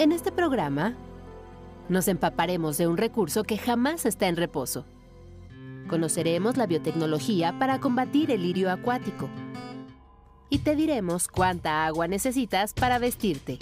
En 0.00 0.12
este 0.12 0.32
programa 0.32 0.94
nos 1.90 2.08
empaparemos 2.08 2.78
de 2.78 2.86
un 2.86 2.96
recurso 2.96 3.44
que 3.44 3.58
jamás 3.58 4.06
está 4.06 4.28
en 4.28 4.36
reposo. 4.36 4.86
Conoceremos 5.90 6.56
la 6.56 6.66
biotecnología 6.66 7.58
para 7.58 7.80
combatir 7.80 8.30
el 8.30 8.42
lirio 8.42 8.70
acuático. 8.70 9.28
Y 10.48 10.60
te 10.60 10.74
diremos 10.74 11.28
cuánta 11.28 11.84
agua 11.84 12.08
necesitas 12.08 12.72
para 12.72 12.98
vestirte. 12.98 13.58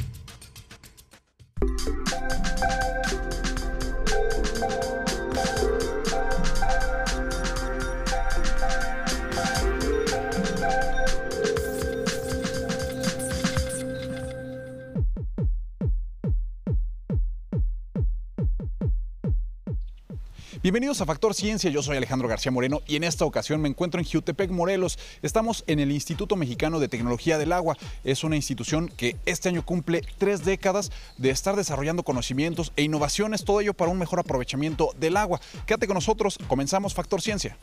Bienvenidos 20.68 21.00
a 21.00 21.06
Factor 21.06 21.32
Ciencia, 21.32 21.70
yo 21.70 21.82
soy 21.82 21.96
Alejandro 21.96 22.28
García 22.28 22.52
Moreno 22.52 22.82
y 22.86 22.96
en 22.96 23.04
esta 23.04 23.24
ocasión 23.24 23.62
me 23.62 23.70
encuentro 23.70 24.02
en 24.02 24.06
Jutepec, 24.06 24.50
Morelos. 24.50 24.98
Estamos 25.22 25.64
en 25.66 25.78
el 25.80 25.90
Instituto 25.90 26.36
Mexicano 26.36 26.78
de 26.78 26.88
Tecnología 26.88 27.38
del 27.38 27.52
Agua. 27.52 27.78
Es 28.04 28.22
una 28.22 28.36
institución 28.36 28.88
que 28.94 29.16
este 29.24 29.48
año 29.48 29.64
cumple 29.64 30.02
tres 30.18 30.44
décadas 30.44 30.92
de 31.16 31.30
estar 31.30 31.56
desarrollando 31.56 32.02
conocimientos 32.02 32.74
e 32.76 32.82
innovaciones, 32.82 33.46
todo 33.46 33.62
ello 33.62 33.72
para 33.72 33.90
un 33.90 33.98
mejor 33.98 34.18
aprovechamiento 34.18 34.90
del 35.00 35.16
agua. 35.16 35.40
Quédate 35.64 35.86
con 35.86 35.94
nosotros, 35.94 36.38
comenzamos 36.48 36.92
Factor 36.92 37.22
Ciencia. 37.22 37.56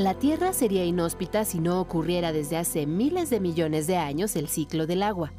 La 0.00 0.14
Tierra 0.14 0.54
sería 0.54 0.86
inhóspita 0.86 1.44
si 1.44 1.60
no 1.60 1.78
ocurriera 1.78 2.32
desde 2.32 2.56
hace 2.56 2.86
miles 2.86 3.28
de 3.28 3.38
millones 3.38 3.86
de 3.86 3.98
años 3.98 4.34
el 4.34 4.48
ciclo 4.48 4.86
del 4.86 5.02
agua. 5.02 5.30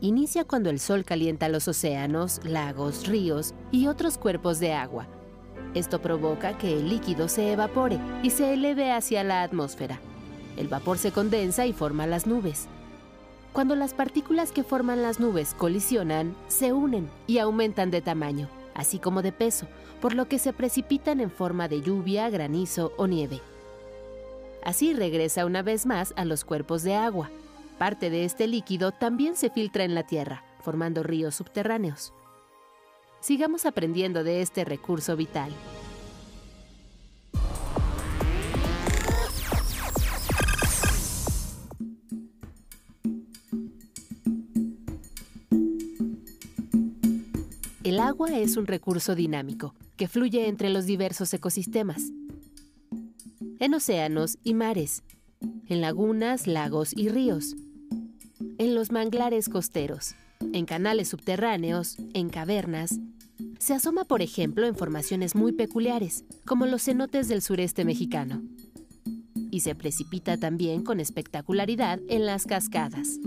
Inicia 0.00 0.44
cuando 0.44 0.68
el 0.68 0.80
Sol 0.80 1.04
calienta 1.04 1.48
los 1.48 1.68
océanos, 1.68 2.40
lagos, 2.42 3.06
ríos 3.06 3.54
y 3.70 3.86
otros 3.86 4.18
cuerpos 4.18 4.58
de 4.58 4.72
agua. 4.72 5.06
Esto 5.74 6.02
provoca 6.02 6.58
que 6.58 6.72
el 6.72 6.88
líquido 6.88 7.28
se 7.28 7.52
evapore 7.52 8.00
y 8.24 8.30
se 8.30 8.52
eleve 8.52 8.90
hacia 8.90 9.22
la 9.22 9.44
atmósfera. 9.44 10.00
El 10.56 10.66
vapor 10.66 10.98
se 10.98 11.12
condensa 11.12 11.66
y 11.66 11.72
forma 11.72 12.08
las 12.08 12.26
nubes. 12.26 12.66
Cuando 13.52 13.76
las 13.76 13.94
partículas 13.94 14.50
que 14.50 14.64
forman 14.64 15.02
las 15.02 15.20
nubes 15.20 15.54
colisionan, 15.54 16.34
se 16.48 16.72
unen 16.72 17.08
y 17.28 17.38
aumentan 17.38 17.92
de 17.92 18.00
tamaño 18.00 18.48
así 18.76 18.98
como 18.98 19.22
de 19.22 19.32
peso, 19.32 19.66
por 20.00 20.14
lo 20.14 20.28
que 20.28 20.38
se 20.38 20.52
precipitan 20.52 21.20
en 21.20 21.30
forma 21.30 21.66
de 21.66 21.80
lluvia, 21.80 22.30
granizo 22.30 22.92
o 22.96 23.06
nieve. 23.06 23.40
Así 24.62 24.92
regresa 24.92 25.46
una 25.46 25.62
vez 25.62 25.86
más 25.86 26.12
a 26.16 26.24
los 26.24 26.44
cuerpos 26.44 26.82
de 26.82 26.94
agua. 26.94 27.30
Parte 27.78 28.10
de 28.10 28.24
este 28.24 28.46
líquido 28.46 28.92
también 28.92 29.36
se 29.36 29.50
filtra 29.50 29.84
en 29.84 29.94
la 29.94 30.02
Tierra, 30.02 30.44
formando 30.60 31.02
ríos 31.02 31.36
subterráneos. 31.36 32.12
Sigamos 33.20 33.64
aprendiendo 33.66 34.24
de 34.24 34.42
este 34.42 34.64
recurso 34.64 35.16
vital. 35.16 35.50
El 47.86 48.00
agua 48.00 48.36
es 48.36 48.56
un 48.56 48.66
recurso 48.66 49.14
dinámico 49.14 49.72
que 49.96 50.08
fluye 50.08 50.48
entre 50.48 50.70
los 50.70 50.86
diversos 50.86 51.32
ecosistemas. 51.32 52.02
En 53.60 53.74
océanos 53.74 54.38
y 54.42 54.54
mares, 54.54 55.04
en 55.68 55.80
lagunas, 55.80 56.48
lagos 56.48 56.90
y 56.96 57.10
ríos, 57.10 57.54
en 58.58 58.74
los 58.74 58.90
manglares 58.90 59.48
costeros, 59.48 60.16
en 60.52 60.66
canales 60.66 61.06
subterráneos, 61.06 61.96
en 62.12 62.28
cavernas. 62.28 62.98
Se 63.60 63.74
asoma, 63.74 64.02
por 64.02 64.20
ejemplo, 64.20 64.66
en 64.66 64.74
formaciones 64.74 65.36
muy 65.36 65.52
peculiares, 65.52 66.24
como 66.44 66.66
los 66.66 66.82
cenotes 66.82 67.28
del 67.28 67.40
sureste 67.40 67.84
mexicano. 67.84 68.42
Y 69.52 69.60
se 69.60 69.76
precipita 69.76 70.36
también 70.38 70.82
con 70.82 70.98
espectacularidad 70.98 72.00
en 72.08 72.26
las 72.26 72.46
cascadas. 72.46 73.20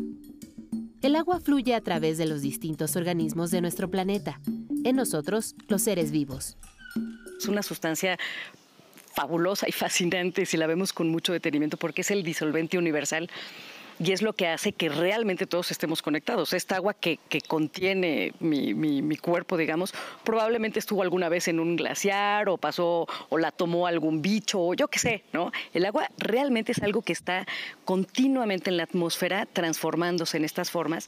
El 1.01 1.15
agua 1.15 1.39
fluye 1.39 1.75
a 1.75 1.81
través 1.81 2.17
de 2.17 2.25
los 2.25 2.41
distintos 2.41 2.97
organismos 2.97 3.51
de 3.51 3.61
nuestro 3.61 3.89
planeta, 3.89 4.41
en 4.83 4.95
nosotros, 4.95 5.55
los 5.67 5.81
seres 5.81 6.11
vivos. 6.11 6.57
Es 7.37 7.47
una 7.47 7.63
sustancia 7.63 8.17
fabulosa 9.13 9.67
y 9.67 9.71
fascinante 9.71 10.45
si 10.45 10.57
la 10.57 10.67
vemos 10.67 10.93
con 10.93 11.09
mucho 11.09 11.33
detenimiento 11.33 11.77
porque 11.77 12.01
es 12.01 12.11
el 12.11 12.23
disolvente 12.23 12.77
universal 12.77 13.29
y 14.01 14.13
es 14.13 14.21
lo 14.21 14.33
que 14.33 14.47
hace 14.47 14.71
que 14.71 14.87
realmente 14.87 15.45
todos 15.45 15.71
estemos 15.71 16.01
conectados. 16.01 16.53
Esta 16.53 16.77
agua 16.77 16.93
que, 16.93 17.19
contiene 17.47 18.33
mi, 18.39 19.17
cuerpo, 19.17 19.57
digamos, 19.57 19.93
probablemente 20.23 20.79
estuvo 20.79 21.01
alguna 21.01 21.27
vez 21.27 21.49
en 21.49 21.59
un 21.59 21.75
glaciar 21.75 22.47
o 22.47 22.57
pasó 22.57 23.07
o 23.27 23.37
la 23.37 23.51
tomó 23.51 23.87
algún 23.87 24.21
bicho 24.21 24.61
o 24.61 24.73
yo 24.73 24.87
qué 24.87 24.99
sé, 24.99 25.23
¿no? 25.33 25.51
El 25.73 25.85
agua 25.85 26.09
realmente 26.17 26.71
es 26.71 26.81
algo 26.81 27.01
que 27.01 27.11
está 27.11 27.45
continuamente 27.83 28.69
en 28.69 28.77
la 28.77 28.83
atmósfera 28.83 29.45
transformándose 29.45 30.37
en 30.37 30.45
estas 30.45 30.71
formas. 30.71 31.07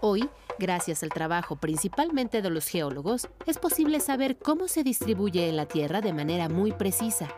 Hoy, 0.00 0.28
gracias 0.58 1.02
al 1.02 1.08
trabajo 1.10 1.56
principalmente 1.56 2.42
de 2.42 2.50
los 2.50 2.66
geólogos, 2.66 3.28
es 3.46 3.58
posible 3.58 4.00
saber 4.00 4.38
cómo 4.38 4.68
se 4.68 4.82
distribuye 4.82 5.48
en 5.48 5.56
la 5.56 5.66
Tierra 5.66 6.00
de 6.00 6.12
manera 6.12 6.48
muy 6.48 6.72
precisa. 6.72 7.28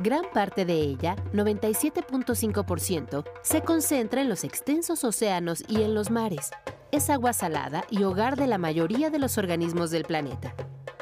Gran 0.00 0.24
parte 0.32 0.64
de 0.64 0.74
ella, 0.74 1.16
97.5%, 1.32 3.24
se 3.42 3.62
concentra 3.62 4.20
en 4.20 4.28
los 4.28 4.42
extensos 4.42 5.04
océanos 5.04 5.62
y 5.68 5.82
en 5.82 5.94
los 5.94 6.10
mares. 6.10 6.50
Es 6.90 7.08
agua 7.08 7.32
salada 7.32 7.84
y 7.88 8.02
hogar 8.02 8.36
de 8.36 8.48
la 8.48 8.58
mayoría 8.58 9.10
de 9.10 9.20
los 9.20 9.38
organismos 9.38 9.90
del 9.90 10.04
planeta. 10.04 10.54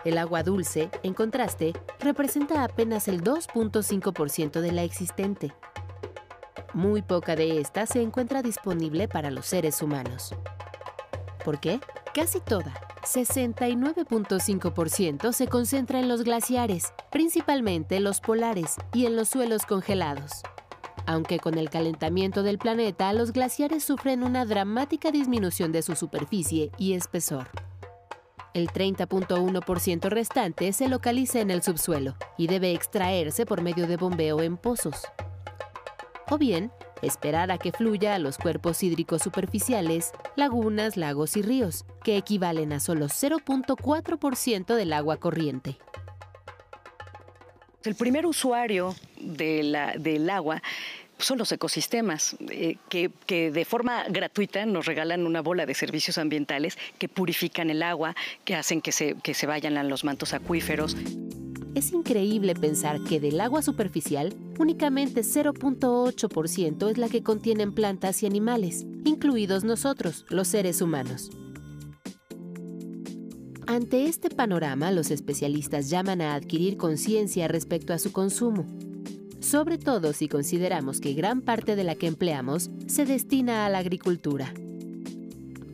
El 0.05 0.19
agua 0.19 0.43
dulce, 0.43 0.91
en 1.03 1.15
contraste, 1.15 1.73
representa 1.99 2.63
apenas 2.65 3.09
el 3.09 3.23
2.5% 3.23 4.61
de 4.61 4.73
la 4.73 4.83
existente. 4.83 5.55
Muy 6.73 7.03
poca 7.03 7.37
de 7.37 7.61
esta 7.61 7.87
se 7.87 8.01
encuentra 8.01 8.43
disponible 8.43 9.09
para 9.09 9.31
los 9.31 9.47
seres 9.47 9.83
humanos. 9.83 10.35
¿Por 11.45 11.61
qué? 11.61 11.81
Casi 12.15 12.41
toda, 12.41 12.73
69.5% 13.03 15.33
se 15.33 15.49
concentra 15.49 16.01
en 16.01 16.09
los 16.09 16.23
glaciares, 16.23 16.93
principalmente 17.11 18.01
los 18.01 18.21
polares 18.21 18.77
y 18.93 19.07
en 19.07 19.17
los 19.17 19.29
suelos 19.29 19.65
congelados. 19.65 20.43
Aunque 21.07 21.39
con 21.39 21.57
el 21.57 21.71
calentamiento 21.71 22.43
del 22.43 22.59
planeta 22.59 23.13
los 23.13 23.33
glaciares 23.33 23.85
sufren 23.85 24.23
una 24.23 24.45
dramática 24.45 25.11
disminución 25.11 25.73
de 25.73 25.83
su 25.83 25.97
superficie 25.97 26.71
y 26.79 26.93
espesor. 26.93 27.49
El 28.53 28.69
30.1% 28.69 30.09
restante 30.09 30.73
se 30.73 30.89
localiza 30.89 31.41
en 31.41 31.51
el 31.51 31.63
subsuelo 31.63 32.17
y 32.37 32.49
debe 32.49 32.73
extraerse 32.73 33.47
por 33.47 33.63
medio 33.63 33.87
de 33.87 33.97
bombeo 33.97 34.43
en 34.43 34.57
pozos. 34.57 35.03
O 36.29 36.39
bien, 36.39 36.73
esperar 37.03 37.51
a 37.51 37.59
que 37.59 37.73
fluya 37.73 38.15
a 38.15 38.19
los 38.19 38.39
cuerpos 38.39 38.83
hídricos 38.83 39.23
superficiales, 39.23 40.13
lagunas, 40.37 40.97
lagos 40.97 41.37
y 41.37 41.43
ríos, 41.43 41.85
que 42.05 42.17
equivalen 42.17 42.73
a 42.73 42.81
solo 42.81 43.07
0.4% 43.07 44.75
del 44.75 44.93
agua 44.93 45.17
corriente. 45.19 45.79
El 47.85 47.95
primer 47.95 48.27
usuario 48.27 48.95
del 49.19 50.31
agua 50.31 50.63
son 51.19 51.39
los 51.39 51.53
ecosistemas, 51.53 52.37
eh, 52.51 52.77
que, 52.89 53.11
de 53.51 53.65
forma 53.65 54.05
gratuita 54.09 54.67
nos 54.67 54.87
regalan 54.87 55.27
una 55.27 55.41
bola 55.41 55.67
de 55.67 55.75
servicios 55.75 56.19
ambientales 56.19 56.79
que 56.99 57.09
purifican 57.09 57.71
el 57.71 57.83
agua, 57.83 58.15
que 58.45 58.55
hacen 58.55 58.81
que 58.81 58.93
se, 58.93 59.17
que 59.23 59.35
se 59.35 59.47
vayan 59.47 59.77
a 59.77 59.85
los 59.85 60.05
mantos 60.05 60.33
acuíferos. 60.35 60.97
Es 61.75 61.93
increíble 61.93 62.55
pensar 62.55 63.01
que 63.05 63.21
del 63.21 63.41
agua 63.41 63.63
superficial, 63.63 64.35
únicamente 64.59 65.21
0.8% 65.21 66.91
es 66.91 66.99
la 66.99 67.09
que 67.09 67.23
contienen 67.23 67.73
plantas 67.73 68.23
y 68.23 68.27
animales, 68.27 68.87
incluidos 69.05 69.63
nosotros, 69.63 70.27
los 70.31 70.49
seres 70.49 70.83
humanos. 70.83 71.31
Ante 73.69 74.07
este 74.07 74.31
panorama, 74.31 74.91
los 74.91 75.13
especialistas 75.13 75.91
llaman 75.91 76.23
a 76.23 76.35
adquirir 76.35 76.77
conciencia 76.77 77.47
respecto 77.47 77.93
a 77.93 77.99
su 77.99 78.11
consumo, 78.11 78.67
sobre 79.39 79.79
todo 79.79 80.13
si 80.13 80.27
consideramos 80.27 81.01
que 81.01 81.15
gran 81.15 81.41
parte 81.41 81.77
de 81.77 81.85
la 81.85 81.95
que 81.95 82.09
empleamos 82.09 82.71
se 82.89 83.05
destina 83.05 83.65
a 83.65 83.69
la 83.69 83.79
agricultura. 83.79 84.53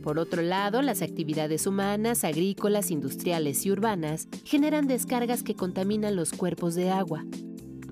Por 0.07 0.19
otro 0.19 0.41
lado, 0.41 0.81
las 0.81 1.01
actividades 1.01 1.67
humanas, 1.67 2.23
agrícolas, 2.23 2.91
industriales 2.91 3.65
y 3.65 3.71
urbanas 3.71 4.29
generan 4.45 4.87
descargas 4.87 5.43
que 5.43 5.53
contaminan 5.53 6.15
los 6.15 6.31
cuerpos 6.31 6.75
de 6.75 6.89
agua. 6.89 7.25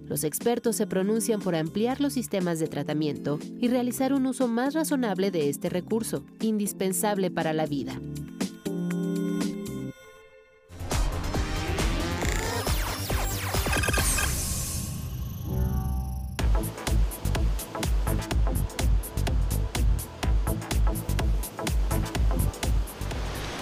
Los 0.06 0.24
expertos 0.24 0.78
se 0.78 0.88
pronuncian 0.88 1.42
por 1.42 1.56
ampliar 1.56 2.00
los 2.00 2.14
sistemas 2.14 2.58
de 2.60 2.70
tratamiento 2.70 3.38
y 3.60 3.68
realizar 3.68 4.14
un 4.14 4.28
uso 4.28 4.48
más 4.48 4.74
razonable 4.74 5.30
de 5.30 5.50
este 5.50 5.68
recurso, 5.68 6.24
indispensable 6.40 7.32
para 7.32 7.52
la 7.52 7.66
vida. 7.66 8.00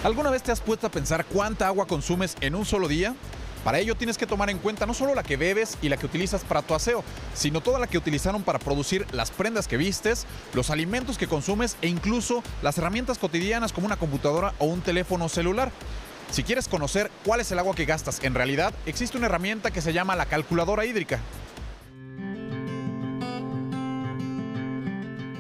¿Alguna 0.04 0.32
vez 0.32 0.44
te 0.44 0.52
has 0.52 0.60
puesto 0.60 0.86
a 0.86 0.92
pensar 0.92 1.24
cuánta 1.24 1.66
agua 1.66 1.88
consumes 1.88 2.36
en 2.42 2.56
un 2.56 2.66
solo 2.66 2.90
día? 2.90 3.16
Para 3.64 3.80
ello 3.80 3.96
tienes 3.96 4.18
que 4.18 4.28
tomar 4.28 4.50
en 4.50 4.58
cuenta 4.58 4.86
no 4.86 4.94
solo 4.94 5.16
la 5.16 5.24
que 5.24 5.38
bebes 5.38 5.78
y 5.82 5.88
la 5.88 5.96
que 5.96 6.06
utilizas 6.06 6.44
para 6.44 6.62
tu 6.62 6.76
aseo, 6.76 7.06
sino 7.34 7.62
toda 7.62 7.80
la 7.80 7.88
que 7.88 7.98
utilizaron 7.98 8.44
para 8.44 8.60
producir 8.60 9.08
las 9.14 9.32
prendas 9.32 9.70
que 9.70 9.78
vistes, 9.78 10.26
los 10.54 10.70
alimentos 10.72 11.18
que 11.18 11.28
consumes 11.28 11.78
e 11.82 11.88
incluso 11.88 12.44
las 12.62 12.78
herramientas 12.78 13.18
cotidianas 13.18 13.72
como 13.72 13.88
una 13.88 13.96
computadora 13.96 14.54
o 14.60 14.66
un 14.66 14.82
teléfono 14.82 15.30
celular. 15.30 15.72
Si 16.32 16.44
quieres 16.44 16.68
conocer 16.68 17.10
cuál 17.24 17.40
es 17.40 17.50
el 17.54 17.60
agua 17.60 17.74
que 17.74 17.86
gastas 17.86 18.20
en 18.24 18.34
realidad, 18.34 18.74
existe 18.86 19.18
una 19.18 19.28
herramienta 19.28 19.72
que 19.72 19.82
se 19.82 19.94
llama 19.94 20.18
la 20.18 20.26
calculadora 20.26 20.86
hídrica. 20.86 21.22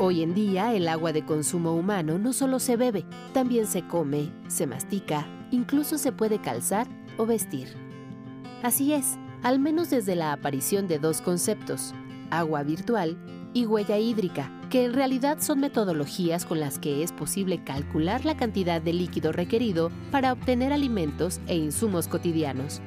Hoy 0.06 0.22
en 0.22 0.34
día 0.34 0.74
el 0.74 0.90
agua 0.90 1.14
de 1.14 1.24
consumo 1.24 1.74
humano 1.74 2.20
no 2.20 2.34
solo 2.34 2.60
se 2.60 2.76
bebe, 2.76 3.06
también 3.34 3.66
se 3.66 3.88
come, 3.88 4.34
se 4.50 4.68
mastica, 4.68 5.26
incluso 5.50 5.98
se 5.98 6.12
puede 6.12 6.42
calzar 6.42 6.88
o 7.16 7.26
vestir. 7.26 7.70
Así 8.64 8.92
es, 8.92 9.18
al 9.44 9.60
menos 9.60 9.90
desde 9.90 10.18
la 10.18 10.34
aparición 10.34 10.90
de 10.90 11.00
dos 11.00 11.22
conceptos, 11.22 11.94
agua 12.32 12.64
virtual 12.64 13.18
y 13.54 13.66
huella 13.66 13.98
hídrica, 13.98 14.52
que 14.70 14.84
en 14.84 14.92
realidad 14.92 15.38
son 15.40 15.62
metodologías 15.62 16.46
con 16.46 16.60
las 16.60 16.80
que 16.80 17.02
es 17.02 17.14
posible 17.14 17.64
calcular 17.64 18.26
la 18.26 18.36
cantidad 18.36 18.82
de 18.82 18.92
líquido 18.92 19.32
requerido 19.32 19.90
para 20.12 20.34
obtener 20.34 20.74
alimentos 20.74 21.40
e 21.48 21.56
insumos 21.56 22.10
cotidianos. 22.10 22.82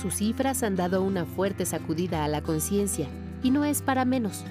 Sus 0.00 0.14
cifras 0.14 0.62
han 0.62 0.74
dado 0.74 1.02
una 1.02 1.26
fuerte 1.26 1.66
sacudida 1.66 2.24
a 2.24 2.28
la 2.28 2.40
conciencia, 2.40 3.08
y 3.42 3.50
no 3.50 3.66
es 3.66 3.82
para 3.82 4.06
menos. 4.06 4.42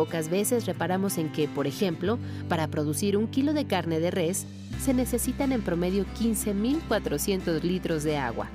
Pocas 0.00 0.30
veces 0.30 0.64
reparamos 0.64 1.18
en 1.18 1.30
que, 1.30 1.46
por 1.46 1.66
ejemplo, 1.66 2.18
para 2.48 2.68
producir 2.68 3.18
un 3.18 3.26
kilo 3.26 3.52
de 3.52 3.66
carne 3.66 4.00
de 4.00 4.10
res, 4.10 4.46
se 4.80 4.94
necesitan 4.94 5.52
en 5.52 5.60
promedio 5.60 6.06
15.400 6.18 7.60
litros 7.60 8.02
de 8.02 8.16
agua, 8.16 8.48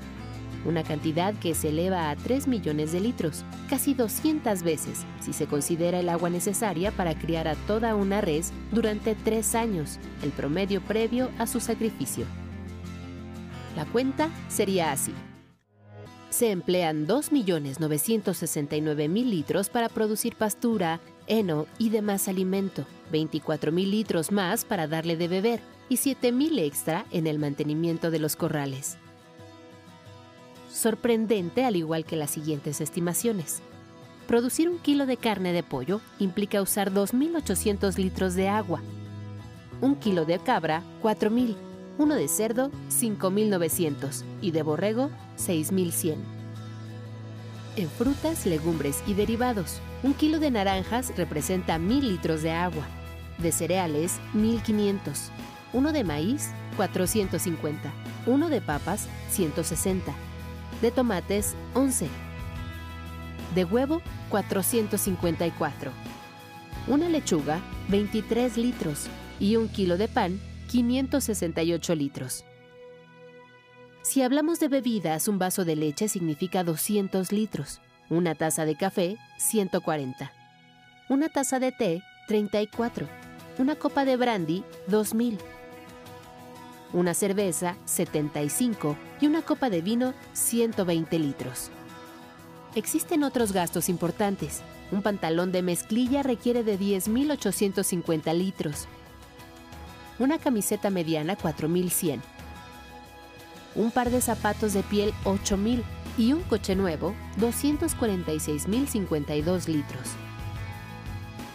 una 0.65 0.81
cantidad 0.81 1.35
que 1.35 1.53
se 1.53 1.69
eleva 1.69 2.09
a 2.09 2.15
3 2.15 2.47
millones 2.47 2.93
de 2.93 2.99
litros, 2.99 3.45
casi 3.69 3.93
200 3.93 4.63
veces 4.63 5.05
si 5.21 5.33
se 5.33 5.45
considera 5.45 5.99
el 5.99 6.09
agua 6.09 6.31
necesaria 6.31 6.89
para 6.89 7.13
criar 7.13 7.47
a 7.47 7.53
toda 7.67 7.93
una 7.93 8.21
res 8.21 8.51
durante 8.71 9.13
tres 9.13 9.53
años, 9.53 9.99
el 10.23 10.31
promedio 10.31 10.81
previo 10.81 11.29
a 11.37 11.45
su 11.45 11.59
sacrificio. 11.59 12.25
La 13.75 13.85
cuenta 13.85 14.31
sería 14.47 14.91
así. 14.91 15.13
Se 16.31 16.49
emplean 16.51 17.05
2.969.000 17.07 19.23
litros 19.23 19.69
para 19.69 19.87
producir 19.87 20.35
pastura, 20.35 20.99
heno 21.27 21.67
y 21.77 21.89
demás 21.89 22.27
alimento, 22.27 22.85
24.000 23.11 23.71
litros 23.89 24.31
más 24.31 24.65
para 24.65 24.87
darle 24.87 25.17
de 25.17 25.27
beber 25.27 25.61
y 25.89 25.97
7.000 25.97 26.59
extra 26.59 27.05
en 27.11 27.27
el 27.27 27.39
mantenimiento 27.39 28.11
de 28.11 28.19
los 28.19 28.35
corrales 28.35 28.97
sorprendente 30.75 31.63
al 31.63 31.77
igual 31.77 32.05
que 32.05 32.17
las 32.17 32.31
siguientes 32.31 32.81
estimaciones. 32.81 33.61
Producir 34.27 34.69
un 34.69 34.77
kilo 34.79 35.05
de 35.05 35.17
carne 35.17 35.53
de 35.53 35.63
pollo 35.63 36.01
implica 36.19 36.61
usar 36.61 36.91
2.800 36.91 37.97
litros 37.97 38.35
de 38.35 38.49
agua. 38.49 38.81
Un 39.81 39.95
kilo 39.95 40.25
de 40.25 40.37
cabra, 40.39 40.83
4.000. 41.01 41.55
Uno 41.97 42.15
de 42.15 42.27
cerdo, 42.27 42.71
5.900. 42.89 44.23
Y 44.41 44.51
de 44.51 44.63
borrego, 44.63 45.09
6.100. 45.37 46.17
En 47.77 47.89
frutas, 47.89 48.45
legumbres 48.45 49.01
y 49.07 49.13
derivados, 49.13 49.79
un 50.03 50.13
kilo 50.13 50.39
de 50.39 50.51
naranjas 50.51 51.11
representa 51.17 51.77
1.000 51.77 52.01
litros 52.01 52.41
de 52.41 52.51
agua. 52.51 52.85
De 53.37 53.51
cereales, 53.51 54.19
1.500. 54.33 55.29
Uno 55.73 55.91
de 55.91 56.03
maíz, 56.03 56.51
450. 56.77 57.91
Uno 58.27 58.49
de 58.49 58.61
papas, 58.61 59.07
160 59.31 60.13
de 60.81 60.91
tomates 60.91 61.55
11, 61.73 62.07
de 63.53 63.65
huevo 63.65 64.01
454, 64.29 65.91
una 66.87 67.09
lechuga 67.09 67.61
23 67.89 68.57
litros 68.57 69.07
y 69.39 69.55
un 69.55 69.67
kilo 69.69 69.97
de 69.97 70.07
pan 70.07 70.39
568 70.69 71.95
litros. 71.95 72.45
Si 74.01 74.21
hablamos 74.21 74.59
de 74.59 74.67
bebidas, 74.67 75.27
un 75.27 75.39
vaso 75.39 75.65
de 75.65 75.75
leche 75.75 76.07
significa 76.07 76.63
200 76.63 77.31
litros, 77.31 77.81
una 78.09 78.35
taza 78.35 78.65
de 78.65 78.75
café 78.75 79.17
140, 79.37 80.31
una 81.09 81.29
taza 81.29 81.59
de 81.59 81.71
té 81.71 82.01
34, 82.27 83.07
una 83.57 83.75
copa 83.75 84.05
de 84.05 84.17
brandy 84.17 84.63
2000 84.87 85.37
una 86.95 87.13
cerveza 87.13 87.75
75 87.85 88.95
y 89.19 89.27
una 89.27 89.41
copa 89.41 89.69
de 89.69 89.81
vino 89.81 90.13
120 90.33 91.19
litros. 91.19 91.69
Existen 92.73 93.23
otros 93.23 93.51
gastos 93.51 93.89
importantes. 93.89 94.61
Un 94.91 95.01
pantalón 95.01 95.51
de 95.51 95.61
mezclilla 95.61 96.23
requiere 96.23 96.63
de 96.63 96.79
10.850 96.79 98.33
litros. 98.33 98.87
Una 100.19 100.37
camiseta 100.37 100.89
mediana 100.89 101.37
4.100. 101.37 102.21
Un 103.75 103.91
par 103.91 104.09
de 104.09 104.21
zapatos 104.21 104.71
de 104.71 104.83
piel 104.83 105.13
8.000 105.25 105.83
y 106.17 106.33
un 106.33 106.41
coche 106.43 106.75
nuevo 106.75 107.15
246.052 107.39 109.67
litros. 109.67 110.09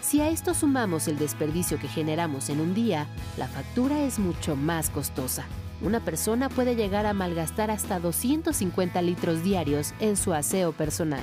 Si 0.01 0.21
a 0.21 0.29
esto 0.29 0.55
sumamos 0.55 1.07
el 1.09 1.19
desperdicio 1.19 1.79
que 1.79 1.87
generamos 1.87 2.51
en 2.51 2.61
un 2.61 2.75
día, 2.75 3.07
la 3.37 3.47
factura 3.47 4.03
es 4.03 4.19
mucho 4.19 4.57
más 4.57 4.91
costosa. 4.91 5.45
Una 5.83 6.01
persona 6.01 6.49
puede 6.49 6.75
llegar 6.75 7.07
a 7.07 7.15
malgastar 7.15 7.71
hasta 7.71 8.01
250 8.01 9.01
litros 9.03 9.45
diarios 9.45 9.95
en 10.01 10.17
su 10.17 10.35
aseo 10.35 10.73
personal. 10.73 11.23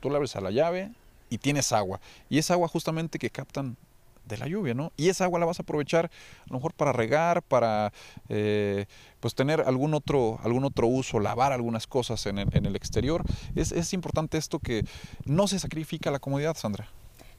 tú 0.00 0.08
le 0.08 0.16
abres 0.16 0.34
a 0.36 0.40
la 0.40 0.50
llave 0.50 0.92
y 1.28 1.38
tienes 1.38 1.72
agua, 1.72 2.00
y 2.30 2.38
es 2.38 2.50
agua 2.50 2.68
justamente 2.68 3.18
que 3.18 3.30
captan 3.30 3.76
de 4.24 4.36
la 4.38 4.46
lluvia, 4.46 4.74
¿no? 4.74 4.92
Y 4.96 5.08
esa 5.08 5.24
agua 5.24 5.38
la 5.40 5.46
vas 5.46 5.58
a 5.58 5.62
aprovechar 5.62 6.06
a 6.06 6.46
lo 6.48 6.56
mejor 6.56 6.74
para 6.74 6.92
regar, 6.92 7.42
para 7.42 7.92
eh, 8.28 8.86
pues 9.20 9.34
tener 9.34 9.60
algún 9.62 9.94
otro, 9.94 10.38
algún 10.42 10.64
otro 10.64 10.86
uso, 10.86 11.20
lavar 11.20 11.52
algunas 11.52 11.86
cosas 11.86 12.24
en 12.26 12.38
el, 12.38 12.76
exterior. 12.76 13.22
Es, 13.54 13.72
es 13.72 13.92
importante 13.92 14.38
esto 14.38 14.58
que 14.58 14.84
no 15.24 15.46
se 15.48 15.58
sacrifica 15.58 16.10
la 16.10 16.18
comodidad, 16.18 16.56
Sandra. 16.56 16.88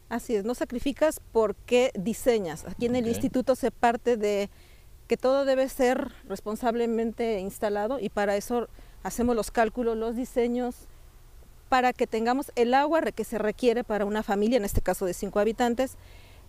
Así 0.09 0.35
es, 0.35 0.45
no 0.45 0.53
sacrificas 0.53 1.19
porque 1.31 1.91
diseñas. 1.95 2.65
Aquí 2.65 2.85
en 2.85 2.95
el 2.95 3.07
instituto 3.07 3.55
se 3.55 3.71
parte 3.71 4.17
de 4.17 4.49
que 5.07 5.17
todo 5.17 5.45
debe 5.45 5.67
ser 5.69 6.11
responsablemente 6.27 7.39
instalado 7.39 7.99
y 7.99 8.09
para 8.09 8.35
eso 8.35 8.67
hacemos 9.03 9.35
los 9.35 9.51
cálculos, 9.51 9.97
los 9.97 10.15
diseños, 10.15 10.87
para 11.69 11.93
que 11.93 12.05
tengamos 12.05 12.51
el 12.55 12.73
agua 12.73 13.01
que 13.01 13.23
se 13.23 13.37
requiere 13.37 13.83
para 13.83 14.05
una 14.05 14.21
familia, 14.23 14.57
en 14.57 14.65
este 14.65 14.81
caso 14.81 15.05
de 15.05 15.13
cinco 15.13 15.39
habitantes, 15.39 15.97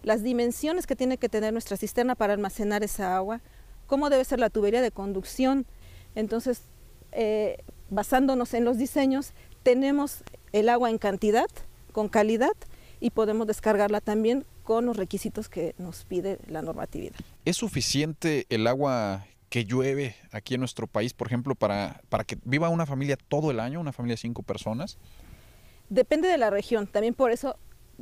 las 0.05 0.23
dimensiones 0.23 0.87
que 0.87 0.97
tiene 0.97 1.19
que 1.19 1.29
tener 1.29 1.53
nuestra 1.53 1.77
cisterna 1.77 2.15
para 2.15 2.35
almacenar 2.35 2.83
esa 2.83 3.17
agua, 3.17 3.41
cómo 3.87 4.11
debe 4.11 4.25
ser 4.25 4.39
la 4.39 4.51
tubería 4.51 4.83
de 4.83 4.91
conducción. 4.91 5.67
Entonces, 6.15 6.63
eh, 7.13 7.59
basándonos 7.91 8.55
en 8.55 8.65
los 8.65 8.79
diseños, 8.79 9.33
tenemos 9.63 10.23
el 10.53 10.69
agua 10.69 10.91
en 10.91 10.99
cantidad, 10.99 11.49
con 11.93 12.09
calidad, 12.09 12.53
y 13.01 13.11
podemos 13.11 13.47
descargarla 13.47 14.01
también 14.01 14.45
con 14.63 14.87
los 14.87 14.97
requisitos 14.97 15.49
que 15.49 15.75
nos 15.79 16.05
pide 16.05 16.39
la 16.47 16.63
normatividad. 16.63 17.17
¿Es 17.45 17.57
suficiente 17.57 18.47
el 18.49 18.67
agua 18.67 19.27
que 19.51 19.65
llueve 19.65 20.17
aquí 20.33 20.55
en 20.55 20.61
nuestro 20.61 20.87
país, 20.87 21.13
por 21.13 21.27
ejemplo, 21.27 21.55
para, 21.55 22.01
para 22.09 22.25
que 22.25 22.39
viva 22.45 22.69
una 22.69 22.87
familia 22.87 23.17
todo 23.29 23.51
el 23.51 23.61
año, 23.61 23.81
una 23.81 23.93
familia 23.93 24.15
de 24.15 24.19
cinco 24.19 24.43
personas? 24.43 24.99
Depende 25.91 26.29
de 26.29 26.39
la 26.39 26.51
región. 26.51 26.87
También 26.87 27.15
por 27.15 27.31
eso 27.31 27.57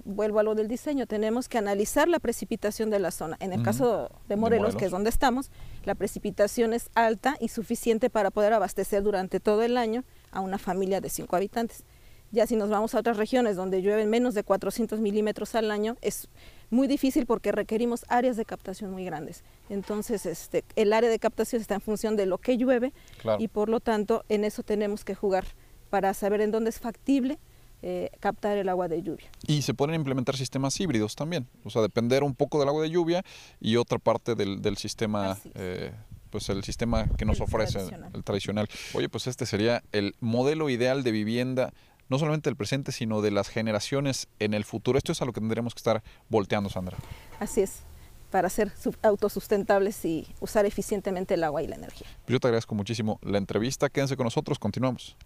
vuelvo 0.04 0.38
a 0.38 0.42
lo 0.42 0.54
del 0.54 0.68
diseño, 0.68 1.06
tenemos 1.06 1.49
que 1.49 1.58
analizar 1.58 2.08
la 2.08 2.18
precipitación 2.18 2.90
de 2.90 2.99
la 2.99 3.11
zona. 3.11 3.37
En 3.40 3.52
el 3.52 3.62
caso 3.62 4.11
de 4.28 4.37
Morelos, 4.37 4.76
que 4.76 4.87
es 4.87 4.90
donde 4.90 5.11
estamos, 5.11 5.50
la 5.84 5.94
precipitación 5.94 6.72
es 6.72 6.90
alta 6.94 7.37
y 7.40 7.49
suficiente 7.49 8.11
para 8.11 8.30
poder 8.30 8.52
abastecer 8.52 9.02
durante 9.02 9.40
todo 9.40 9.62
el 9.62 9.76
año 9.76 10.04
a 10.30 10.40
una 10.40 10.58
familia 10.58 11.00
de 11.00 11.08
cinco 11.08 11.37
habitantes. 11.37 11.84
Ya 12.30 12.46
si 12.46 12.56
nos 12.56 12.70
vamos 12.70 12.94
a 12.94 12.99
otras 12.99 13.18
regiones 13.18 13.56
donde 13.56 13.82
llueven 13.82 14.08
menos 14.08 14.34
de 14.34 14.42
400 14.42 15.00
milímetros 15.00 15.54
al 15.54 15.70
año, 15.70 15.99
es 16.00 16.28
muy 16.70 16.88
difícil 16.88 17.26
porque 17.26 17.52
requerimos 17.52 18.06
áreas 18.08 18.38
de 18.38 18.46
captación 18.46 18.90
muy 18.90 19.04
grandes. 19.04 19.44
Entonces, 19.68 20.25
este, 20.25 20.64
el 20.75 20.94
área 20.94 21.11
de 21.11 21.18
captación 21.18 21.61
está 21.61 21.75
en 21.75 21.82
función 21.82 22.16
de 22.16 22.25
lo 22.25 22.38
que 22.38 22.56
llueve 22.56 22.94
y 23.38 23.49
por 23.49 23.68
lo 23.68 23.80
tanto 23.80 24.25
en 24.30 24.44
eso 24.44 24.62
tenemos 24.62 25.04
que 25.04 25.14
jugar 25.14 25.44
para 25.90 26.14
saber 26.14 26.40
en 26.40 26.50
dónde 26.50 26.70
es 26.70 26.80
factible 26.80 27.38
eh, 27.82 28.10
captar 28.20 28.56
el 28.58 28.68
agua 28.68 28.88
de 28.88 29.02
lluvia. 29.02 29.30
Y 29.46 29.62
se 29.62 29.74
pueden 29.74 29.94
implementar 29.94 30.36
sistemas 30.36 30.78
híbridos 30.80 31.16
también, 31.16 31.48
o 31.64 31.70
sea, 31.70 31.82
depender 31.82 32.22
un 32.22 32.34
poco 32.34 32.58
del 32.58 32.68
agua 32.68 32.82
de 32.82 32.90
lluvia 32.90 33.24
y 33.60 33.76
otra 33.76 33.98
parte 33.98 34.34
del, 34.34 34.62
del 34.62 34.76
sistema 34.76 35.36
eh, 35.54 35.92
pues 36.30 36.48
el 36.48 36.64
sistema 36.64 37.06
que 37.18 37.26
nos 37.26 37.40
ofrece 37.40 37.80
el 38.14 38.24
tradicional. 38.24 38.66
Oye, 38.94 39.08
pues 39.10 39.26
este 39.26 39.44
sería 39.44 39.84
el 39.92 40.16
modelo 40.18 40.70
ideal 40.70 41.02
de 41.02 41.12
vivienda 41.12 41.74
no 42.08 42.18
solamente 42.18 42.50
del 42.50 42.56
presente, 42.56 42.92
sino 42.92 43.22
de 43.22 43.30
las 43.30 43.48
generaciones 43.48 44.28
en 44.38 44.54
el 44.54 44.64
futuro. 44.64 44.98
Esto 44.98 45.12
es 45.12 45.22
a 45.22 45.24
lo 45.24 45.32
que 45.32 45.40
tendremos 45.40 45.74
que 45.74 45.78
estar 45.78 46.02
volteando, 46.28 46.68
Sandra. 46.68 46.98
Así 47.40 47.62
es, 47.62 47.84
para 48.30 48.50
ser 48.50 48.70
autosustentables 49.02 50.04
y 50.04 50.26
usar 50.40 50.66
eficientemente 50.66 51.34
el 51.34 51.44
agua 51.44 51.62
y 51.62 51.68
la 51.68 51.76
energía. 51.76 52.06
Yo 52.26 52.38
te 52.38 52.48
agradezco 52.48 52.74
muchísimo 52.74 53.18
la 53.22 53.38
entrevista. 53.38 53.88
Quédense 53.88 54.16
con 54.16 54.24
nosotros, 54.24 54.58
continuamos. 54.58 55.16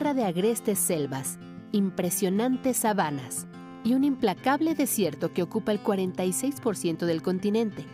Tierra 0.00 0.14
de 0.14 0.24
agrestes 0.24 0.78
selvas, 0.78 1.38
impresionantes 1.72 2.78
sabanas 2.78 3.46
y 3.84 3.92
un 3.92 4.02
implacable 4.02 4.74
desierto 4.74 5.34
que 5.34 5.42
ocupa 5.42 5.72
el 5.72 5.82
46% 5.82 7.04
del 7.04 7.20
continente, 7.20 7.84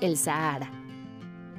el 0.00 0.16
Sahara. 0.16 0.70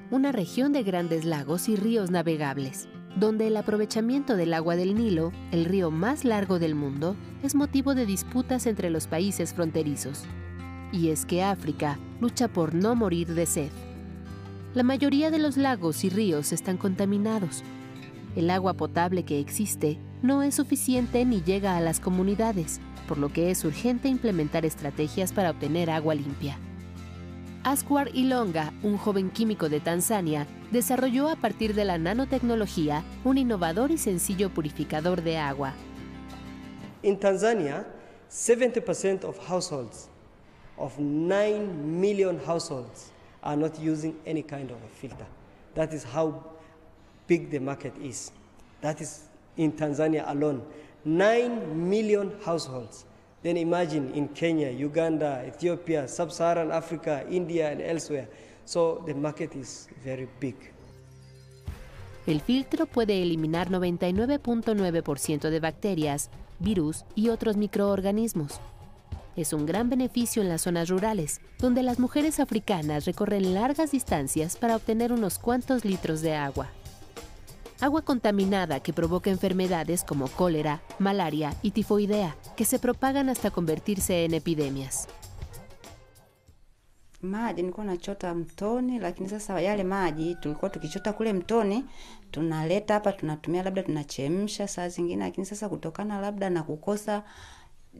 Una 0.10 0.32
región 0.32 0.72
de 0.72 0.84
grandes 0.84 1.26
lagos 1.26 1.68
y 1.68 1.76
ríos 1.76 2.10
navegables, 2.10 2.88
donde 3.18 3.48
el 3.48 3.58
aprovechamiento 3.58 4.38
del 4.38 4.54
agua 4.54 4.78
del 4.78 4.96
Nilo, 4.96 5.34
el 5.52 5.66
río 5.66 5.92
más 5.92 6.24
largo 6.24 6.58
del 6.58 6.74
mundo, 6.74 7.18
es 7.44 7.54
motivo 7.54 7.94
de 7.94 8.06
disputas 8.06 8.68
entre 8.68 8.92
los 8.92 9.08
países 9.08 9.54
fronterizos. 9.54 10.24
Y 10.94 11.10
es 11.10 11.26
que 11.26 11.44
África 11.44 12.00
lucha 12.22 12.48
por 12.48 12.74
no 12.74 12.96
morir 12.96 13.28
de 13.34 13.46
sed. 13.46 13.72
La 14.74 14.84
mayoría 14.84 15.32
de 15.32 15.40
los 15.40 15.58
lagos 15.58 16.06
y 16.06 16.10
ríos 16.10 16.54
están 16.54 16.78
contaminados. 16.78 17.62
El 18.36 18.50
agua 18.50 18.74
potable 18.74 19.24
que 19.24 19.40
existe 19.40 19.98
no 20.22 20.42
es 20.42 20.56
suficiente 20.56 21.26
ni 21.26 21.42
llega 21.42 21.76
a 21.76 21.82
las 21.82 22.00
comunidades, 22.00 22.80
por 23.08 23.18
lo 23.18 23.34
que 23.34 23.52
es 23.52 23.66
urgente 23.66 24.08
implementar 24.08 24.66
estrategias 24.66 25.34
para 25.34 25.52
obtener 25.52 25.90
agua 25.90 26.16
limpia. 26.16 26.58
Asquar 27.64 28.10
Ilonga, 28.16 28.74
un 28.84 28.98
joven 28.98 29.30
químico 29.30 29.68
de 29.68 29.82
Tanzania, 29.82 30.48
desarrolló 30.72 31.28
a 31.28 31.36
partir 31.36 31.76
de 31.76 31.86
la 31.86 31.98
nanotecnología 31.98 33.04
un 33.26 33.38
innovador 33.38 33.92
y 33.92 33.98
sencillo 33.98 34.50
purificador 34.50 35.22
de 35.22 35.38
agua. 35.38 35.74
In 37.04 37.20
Tanzania, 37.20 37.86
70% 38.32 39.26
of 39.26 39.38
households, 39.48 40.08
of 40.78 40.98
9 40.98 42.00
million 42.00 42.40
households, 42.48 43.12
are 43.44 43.58
not 43.58 43.78
using 43.78 44.16
any 44.26 44.42
kind 44.42 44.72
of 44.72 44.78
a 44.78 44.88
filter. 44.88 45.28
That 45.76 45.94
is 45.94 46.06
how 46.06 46.61
big 47.32 47.50
the 47.50 47.60
market 47.60 47.94
is. 48.04 48.32
That 48.82 49.00
is 49.00 49.30
in 49.56 49.72
Tanzania 49.72 50.26
alone. 50.28 50.62
9 51.06 51.90
million 51.90 52.34
households. 52.46 53.06
Then 53.42 53.56
imagine 53.56 54.12
in 54.14 54.28
Kenya, 54.28 54.70
Uganda, 54.70 55.42
Ethiopia, 55.48 56.08
Sub-Saharan 56.10 56.72
Africa, 56.72 57.24
India 57.30 57.72
and 57.72 57.82
elsewhere. 57.82 58.28
So 58.66 59.02
the 59.08 59.14
market 59.14 59.56
is 59.56 59.88
very 60.04 60.28
big. 60.42 60.56
El 62.28 62.42
filtro 62.42 62.86
puede 62.86 63.22
eliminar 63.22 63.70
99.9% 63.70 65.50
de 65.50 65.60
bacterias, 65.60 66.30
virus 66.60 67.06
y 67.16 67.30
otros 67.30 67.56
microorganismos. 67.56 68.60
Es 69.38 69.54
un 69.54 69.66
gran 69.66 69.90
beneficio 69.90 70.42
en 70.42 70.50
las 70.50 70.64
zonas 70.64 70.90
rurales, 70.90 71.40
donde 71.60 71.82
las 71.82 71.98
mujeres 71.98 72.42
africanas 72.42 73.06
recorren 73.06 73.54
largas 73.54 73.92
distancias 73.92 74.58
para 74.58 74.76
obtener 74.76 75.14
unos 75.14 75.40
cuantos 75.40 75.86
litros 75.86 76.22
de 76.22 76.36
agua 76.36 76.70
agua 77.82 78.04
contaminada 78.04 78.80
que 78.80 78.94
provoca 78.94 79.30
enfermedades 79.30 80.04
como 80.04 80.28
cólera, 80.28 80.82
malaria 81.00 81.56
y 81.64 81.72
tifoidea, 81.72 82.36
que 82.56 82.64
se 82.64 82.80
propagan 82.80 83.28
hasta 83.28 83.52
convertirse 83.52 84.24
en 84.24 84.36
epidemias. 84.36 85.08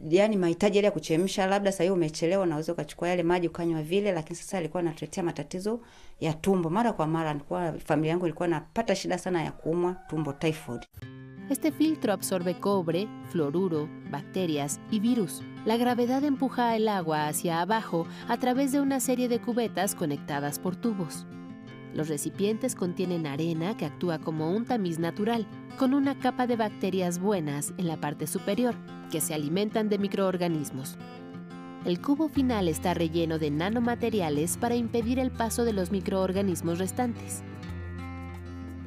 Yani 0.10 0.38
mahitaji 0.38 0.78
yale 0.78 0.86
ya 0.86 0.92
kuchemsha, 0.92 1.46
labda 1.48 1.72
sasa 1.72 1.84
hiyo 1.84 1.94
umechelewa, 1.94 2.44
unaweza 2.44 2.74
ukachukua 2.74 3.10
yale 3.10 3.24
maji 3.24 3.48
ukanywa 3.48 3.84
vile, 3.84 4.12
lakini 4.12 4.36
sasa 4.36 4.58
alikuwa 4.58 4.82
anatuletea 4.82 5.24
matatizo 5.24 5.80
ya 6.20 6.34
tumbo 6.34 6.70
mara 6.70 6.94
kwa 6.94 7.08
mara. 7.08 7.34
Nilikuwa 7.34 7.74
familia 7.86 8.12
yangu 8.12 8.26
ilikuwa 8.26 8.48
napata 8.48 8.96
shida 8.96 9.18
sana 9.18 9.44
ya 9.44 9.52
kuumwa 9.52 9.94
tumbo, 10.08 10.34
typhoid. 10.34 10.82
Este 11.50 11.72
filtro 11.72 12.14
absorbe 12.14 12.54
cobre, 12.54 13.08
fluoruro, 13.30 13.90
bacterias 14.12 14.80
y 14.92 15.00
virus. 15.00 15.44
La 15.66 15.78
gravedad 15.78 16.24
empuja 16.24 16.76
el 16.76 16.88
agua 16.88 17.28
hacia 17.28 17.62
abajo 17.62 18.08
a 18.30 18.38
través 18.38 18.72
de 18.72 18.80
una 18.80 19.00
serie 19.00 19.28
de 19.28 19.40
cubetas 19.40 19.96
conectadas 19.96 20.60
por 20.60 20.76
tubos. 20.76 21.26
Los 21.94 22.08
recipientes 22.08 22.74
contienen 22.74 23.28
arena 23.28 23.76
que 23.76 23.86
actúa 23.86 24.20
como 24.20 24.50
un 24.50 24.66
tamiz 24.66 24.98
natural, 24.98 25.46
con 25.78 25.94
una 25.94 26.18
capa 26.18 26.48
de 26.48 26.56
bacterias 26.56 27.20
buenas 27.20 27.74
en 27.78 27.88
la 27.88 27.98
parte 27.98 28.28
superior, 28.28 28.76
que 29.12 29.22
se 29.22 29.36
alimentan 29.36 29.90
de 29.90 30.00
microorganismos. 30.00 30.98
El 31.86 32.02
cubo 32.02 32.30
final 32.30 32.68
está 32.68 32.94
relleno 32.94 33.38
de 33.38 33.52
nanomateriales 33.52 34.58
para 34.58 34.76
impedir 34.76 35.20
el 35.20 35.30
paso 35.30 35.66
de 35.66 35.74
los 35.74 35.92
microorganismos 35.92 36.80
restantes. 36.80 37.44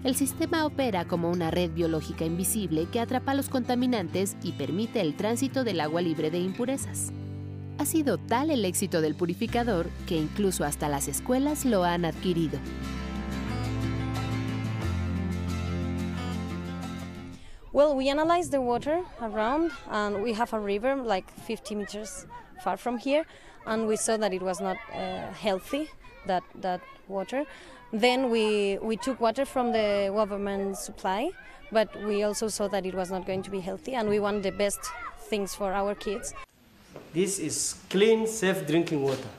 El 0.04 0.14
sistema 0.14 0.66
opera 0.66 1.06
como 1.06 1.30
una 1.30 1.50
red 1.50 1.70
biológica 1.70 2.24
invisible 2.24 2.86
que 2.92 3.00
atrapa 3.00 3.34
los 3.34 3.48
contaminantes 3.48 4.36
y 4.42 4.52
permite 4.52 5.00
el 5.00 5.16
tránsito 5.16 5.64
del 5.64 5.80
agua 5.80 6.02
libre 6.02 6.30
de 6.30 6.40
impurezas. 6.40 7.12
Ha 7.78 7.86
sido 7.86 8.18
tal 8.18 8.50
el 8.50 8.64
éxito 8.64 9.00
del 9.00 9.14
purificador 9.14 9.88
que 10.06 10.16
incluso 10.16 10.64
hasta 10.64 10.88
las 10.88 11.08
escuelas 11.08 11.64
lo 11.64 11.84
han 11.84 12.04
adquirido. 12.04 12.58
Well, 17.74 17.96
we 17.96 18.08
analyzed 18.08 18.52
the 18.52 18.60
water 18.60 19.02
around, 19.20 19.72
and 19.90 20.22
we 20.22 20.32
have 20.34 20.52
a 20.52 20.60
river 20.60 20.94
like 20.94 21.28
50 21.40 21.74
meters 21.74 22.24
far 22.62 22.76
from 22.76 22.98
here, 22.98 23.26
and 23.66 23.88
we 23.88 23.96
saw 23.96 24.16
that 24.16 24.32
it 24.32 24.42
was 24.42 24.60
not 24.60 24.76
uh, 24.94 25.32
healthy, 25.32 25.90
that 26.28 26.44
that 26.60 26.80
water. 27.08 27.44
Then 27.92 28.30
we 28.30 28.78
we 28.80 28.96
took 28.96 29.20
water 29.20 29.44
from 29.44 29.72
the 29.72 30.12
government 30.14 30.78
supply, 30.78 31.30
but 31.72 31.88
we 32.06 32.22
also 32.22 32.46
saw 32.46 32.68
that 32.68 32.86
it 32.86 32.94
was 32.94 33.10
not 33.10 33.26
going 33.26 33.42
to 33.42 33.50
be 33.50 33.58
healthy, 33.58 33.94
and 33.96 34.08
we 34.08 34.20
want 34.20 34.44
the 34.44 34.52
best 34.52 34.78
things 35.28 35.52
for 35.52 35.72
our 35.72 35.96
kids. 35.96 36.32
This 37.12 37.40
is 37.40 37.74
clean, 37.90 38.28
safe 38.28 38.64
drinking 38.68 39.02
water. 39.02 39.30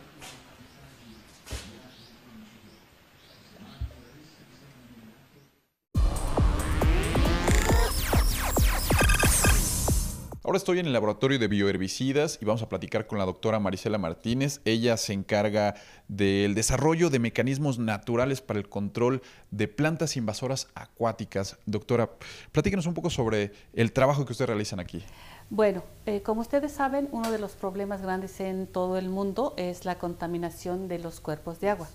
Estoy 10.56 10.80
en 10.80 10.86
el 10.86 10.94
laboratorio 10.94 11.38
de 11.38 11.50
bioherbicidas 11.50 12.40
y 12.42 12.46
vamos 12.46 12.62
a 12.62 12.70
platicar 12.70 13.08
con 13.08 13.20
la 13.20 13.26
doctora 13.26 13.60
Marisela 13.60 13.98
Martínez. 13.98 14.62
Ella 14.64 14.96
se 14.96 15.12
encarga 15.12 15.76
del 16.08 16.56
desarrollo 16.56 17.10
de 17.10 17.20
mecanismos 17.20 17.78
naturales 17.78 18.40
para 18.40 18.60
el 18.60 18.70
control 18.70 19.22
de 19.52 19.68
plantas 19.68 20.16
invasoras 20.16 20.70
acuáticas. 20.74 21.58
Doctora, 21.66 22.10
platíquenos 22.54 22.86
un 22.86 22.94
poco 22.94 23.10
sobre 23.10 23.52
el 23.74 23.92
trabajo 23.92 24.26
que 24.26 24.32
ustedes 24.32 24.48
realizan 24.48 24.80
aquí. 24.80 25.04
Bueno, 25.50 25.84
eh, 26.06 26.22
como 26.22 26.40
ustedes 26.40 26.72
saben, 26.72 27.10
uno 27.12 27.32
de 27.32 27.40
los 27.40 27.52
problemas 27.52 28.02
grandes 28.02 28.40
en 28.40 28.66
todo 28.66 28.98
el 28.98 29.10
mundo 29.10 29.54
es 29.58 29.84
la 29.84 29.96
contaminación 29.96 30.88
de 30.88 31.00
los 31.00 31.20
cuerpos 31.20 31.60
de 31.60 31.70
agua. 31.72 31.90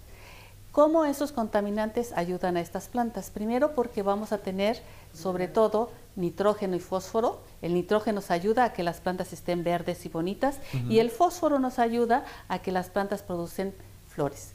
¿Cómo 0.71 1.05
esos 1.05 1.33
contaminantes 1.33 2.13
ayudan 2.13 2.57
a 2.57 2.61
estas 2.61 2.89
plantas? 2.89 3.31
Primero 3.31 3.75
porque 3.75 4.03
vamos 4.03 4.33
a 4.33 4.39
tener 4.39 4.81
sobre 5.13 5.49
todo 5.49 5.91
nitrógeno 6.17 6.77
y 6.77 6.81
fósforo. 6.81 7.43
El 7.63 7.75
nitrógeno 7.75 8.17
nos 8.17 8.31
ayuda 8.31 8.65
a 8.65 8.73
que 8.73 8.83
las 8.83 9.01
plantas 9.01 9.33
estén 9.33 9.65
verdes 9.65 10.05
y 10.07 10.09
bonitas 10.09 10.59
y 10.89 10.99
el 10.99 11.11
fósforo 11.11 11.59
nos 11.59 11.79
ayuda 11.79 12.25
a 12.49 12.61
que 12.61 12.73
las 12.73 12.91
plantas 12.91 13.23
producen 13.23 13.75
flores. 14.09 14.53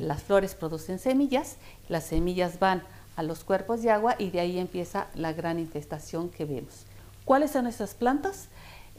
Las 0.00 0.22
flores 0.22 0.54
producen 0.54 0.98
semillas, 0.98 1.56
las 1.88 2.04
semillas 2.04 2.58
van 2.58 2.82
a 3.16 3.22
los 3.22 3.44
cuerpos 3.44 3.82
de 3.82 3.90
agua 3.90 4.14
y 4.18 4.30
de 4.30 4.40
ahí 4.40 4.58
empieza 4.58 5.08
la 5.14 5.32
gran 5.32 5.58
infestación 5.58 6.28
que 6.30 6.44
vemos. 6.44 6.86
¿Cuáles 7.24 7.50
son 7.50 7.66
esas 7.66 7.94
plantas? 7.94 8.48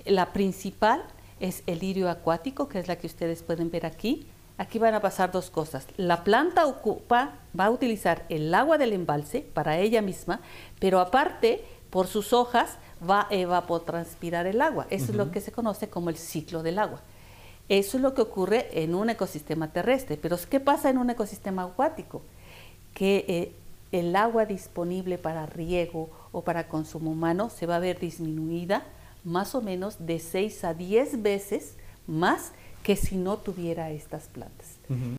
La 0.05 0.33
principal 0.33 1.03
es 1.39 1.63
el 1.67 1.79
lirio 1.79 2.09
acuático, 2.09 2.67
que 2.67 2.79
es 2.79 2.87
la 2.87 2.97
que 2.97 3.07
ustedes 3.07 3.43
pueden 3.43 3.71
ver 3.71 3.85
aquí. 3.85 4.27
Aquí 4.57 4.77
van 4.77 4.93
a 4.93 4.99
pasar 4.99 5.31
dos 5.31 5.49
cosas. 5.49 5.87
La 5.95 6.25
planta 6.25 6.65
ocupa, 6.65 7.35
va 7.57 7.65
a 7.65 7.71
utilizar 7.71 8.25
el 8.27 8.53
agua 8.53 8.77
del 8.77 8.91
embalse 8.91 9.39
para 9.41 9.77
ella 9.77 10.01
misma, 10.01 10.41
pero 10.79 10.99
aparte 10.99 11.63
por 11.89 12.07
sus 12.07 12.33
hojas 12.33 12.77
va 13.07 13.27
a 13.29 13.33
evapotranspirar 13.33 14.47
el 14.47 14.61
agua. 14.61 14.87
Eso 14.89 15.11
es 15.11 15.15
lo 15.15 15.31
que 15.31 15.41
se 15.41 15.51
conoce 15.51 15.89
como 15.89 16.09
el 16.09 16.17
ciclo 16.17 16.63
del 16.63 16.79
agua. 16.79 17.01
Eso 17.69 17.97
es 17.97 18.03
lo 18.03 18.13
que 18.13 18.21
ocurre 18.21 18.83
en 18.83 18.95
un 18.95 19.09
ecosistema 19.09 19.71
terrestre. 19.71 20.17
Pero 20.17 20.37
¿qué 20.49 20.59
pasa 20.59 20.89
en 20.89 20.97
un 20.97 21.09
ecosistema 21.09 21.63
acuático? 21.63 22.21
Que 22.93 23.25
eh, 23.27 23.51
el 23.91 24.15
agua 24.15 24.45
disponible 24.45 25.17
para 25.17 25.45
riego 25.45 26.09
o 26.31 26.41
para 26.41 26.67
consumo 26.67 27.11
humano 27.11 27.49
se 27.49 27.65
va 27.65 27.77
a 27.77 27.79
ver 27.79 27.99
disminuida 27.99 28.83
más 29.23 29.55
o 29.55 29.61
menos 29.61 30.05
de 30.05 30.19
6 30.19 30.63
a 30.63 30.73
10 30.73 31.21
veces 31.21 31.75
más 32.07 32.51
que 32.83 32.95
si 32.95 33.15
no 33.17 33.37
tuviera 33.37 33.91
estas 33.91 34.23
plantas. 34.27 34.67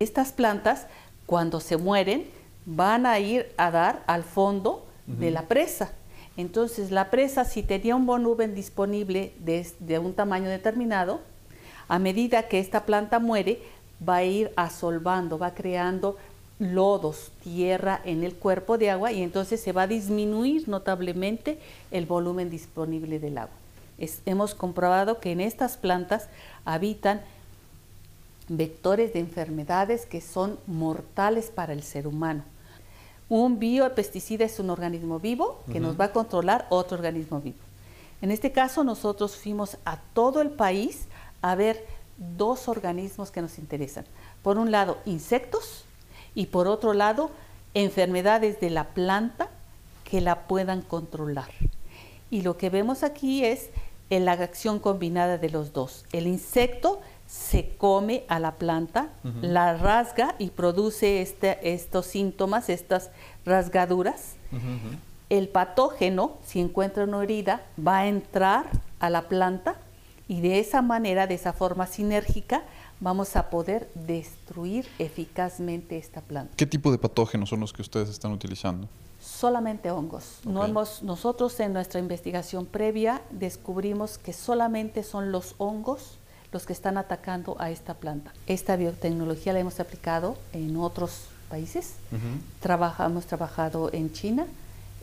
Estas 0.01 0.33
plantas, 0.33 0.87
cuando 1.27 1.61
se 1.61 1.77
mueren, 1.77 2.27
van 2.67 3.07
a 3.07 3.19
ir 3.21 3.53
a 3.57 3.71
dar 3.71 4.03
al 4.07 4.25
fondo 4.25 4.87
de 5.07 5.31
la 5.31 5.43
presa. 5.43 5.93
Entonces, 6.41 6.91
la 6.91 7.11
presa, 7.11 7.45
si 7.45 7.63
tenía 7.63 7.95
un 7.95 8.07
volumen 8.07 8.55
disponible 8.55 9.33
de, 9.39 9.99
un 9.99 10.15
tamaño 10.15 10.49
determinado, 10.49 11.21
a 11.87 11.99
medida 11.99 12.49
que 12.49 12.59
esta 12.59 12.87
planta 12.87 13.19
muere, 13.19 13.61
va 14.07 14.17
a 14.17 14.25
ir 14.25 14.51
asolvando, 14.57 15.39
va 15.39 15.53
creando 15.55 16.17
lodos, 16.59 17.31
tierra 17.43 18.01
en 18.05 18.25
el 18.25 18.35
cuerpo 18.35 18.79
de 18.79 18.91
agua 18.91 19.13
y 19.13 19.23
entonces 19.23 19.61
se 19.61 19.73
va 19.73 19.83
a 19.83 19.87
disminuir 19.87 20.69
notablemente 20.69 21.59
el 21.91 22.07
volumen 22.07 22.49
disponible 22.49 23.19
del 23.19 23.39
agua. 23.39 23.55
hemos 24.25 24.55
comprobado 24.55 25.21
que 25.21 25.33
en 25.33 25.41
estas 25.41 25.77
plantas 25.77 26.29
habitan 26.65 27.21
vectores 28.49 29.13
de 29.13 29.21
enfermedades 29.21 30.07
que 30.07 30.23
son 30.23 30.59
mortales 30.67 31.51
para 31.55 31.75
el 31.75 31.83
ser 31.83 32.07
humano. 32.07 32.45
Un 33.31 33.61
biopesticida 33.61 34.45
es 34.45 34.59
un 34.59 34.71
organismo 34.71 35.21
vivo 35.21 35.63
que 35.73 35.79
nos 35.79 35.99
va 35.99 36.07
a 36.07 36.13
controlar 36.13 36.67
otro 36.69 36.97
organismo 36.97 37.41
vivo. 37.41 37.59
En 38.21 38.33
este 38.33 38.51
caso 38.51 38.83
nosotros 38.83 39.37
fuimos 39.37 39.79
a 39.85 39.99
todo 40.15 40.43
el 40.43 40.51
país 40.51 41.07
a 41.41 41.55
ver 41.55 41.87
dos 42.37 42.69
organismos 42.69 43.31
que 43.31 43.41
nos 43.41 43.59
interesan. 43.59 44.05
Por 44.43 44.59
un 44.59 44.73
lado, 44.73 44.99
insectos 45.07 45.85
y 46.35 46.47
por 46.47 46.67
otro 46.67 46.93
lado, 46.93 47.31
enfermedades 47.73 48.59
de 48.59 48.71
la 48.71 48.89
planta 48.89 49.49
que 50.03 50.21
la 50.21 50.49
puedan 50.49 50.83
controlar. 50.83 51.51
Y 52.33 52.43
lo 52.43 52.57
que 52.57 52.69
vemos 52.69 53.05
aquí 53.05 53.45
es 53.45 53.71
la 54.11 54.33
acción 54.33 54.81
combinada 54.81 55.39
de 55.39 55.51
los 55.51 55.73
dos. 55.73 56.05
El 56.11 56.27
insecto 56.27 57.01
se 57.31 57.77
come 57.77 58.25
a 58.27 58.41
la 58.41 58.57
planta, 58.57 59.11
la 59.41 59.77
rasga 59.77 60.35
y 60.41 60.51
produce 60.51 61.23
este, 61.23 61.73
estos 61.73 62.07
síntomas, 62.07 62.69
estas 62.69 63.11
rasgaduras. 63.47 64.35
El 65.29 65.49
patógeno, 65.49 66.39
si 66.45 66.59
encuentra 66.59 67.05
una 67.05 67.23
herida, 67.23 67.63
va 67.79 67.99
a 67.99 68.09
entrar 68.09 68.67
a 68.99 69.11
la 69.11 69.29
planta 69.29 69.77
y 70.27 70.41
de 70.41 70.59
esa 70.59 70.83
manera, 70.83 71.29
de 71.29 71.35
esa 71.35 71.53
forma 71.53 71.87
sinérgica, 71.87 72.65
vamos 72.99 73.37
a 73.37 73.49
poder 73.49 73.89
destruir 73.95 74.89
eficazmente 74.99 75.99
esta 75.99 76.23
planta. 76.23 76.53
¿Qué 76.57 76.67
tipo 76.67 76.91
de 76.91 76.99
patógenos 76.99 77.49
son 77.49 77.61
los 77.61 77.73
que 77.73 77.83
ustedes 77.83 78.09
están 78.09 78.33
utilizando? 78.33 78.89
Solamente 79.21 79.93
hongos. 79.93 80.41
No 80.45 80.65
hemos, 80.65 81.05
nosotros 81.05 81.61
en 81.61 81.75
nuestra 81.75 82.01
investigación 82.01 82.67
previa 82.67 83.23
descubrimos 83.31 84.19
que 84.19 84.33
solamente 84.33 85.05
son 85.05 85.31
los 85.31 85.55
hongos 85.59 86.20
los 86.53 86.67
que 86.67 86.73
están 86.73 86.99
atacando 86.99 87.57
a 87.59 87.71
esta 87.71 87.95
planta. 87.95 88.33
Esta 88.47 88.77
biotecnología 88.77 89.53
la 89.53 89.61
hemos 89.61 89.81
aplicado 89.81 90.37
en 90.53 90.77
otros 90.77 91.27
países. 91.49 91.95
hemos 92.13 93.27
trabajado 93.27 93.91
en 93.93 94.13
China, 94.13 94.47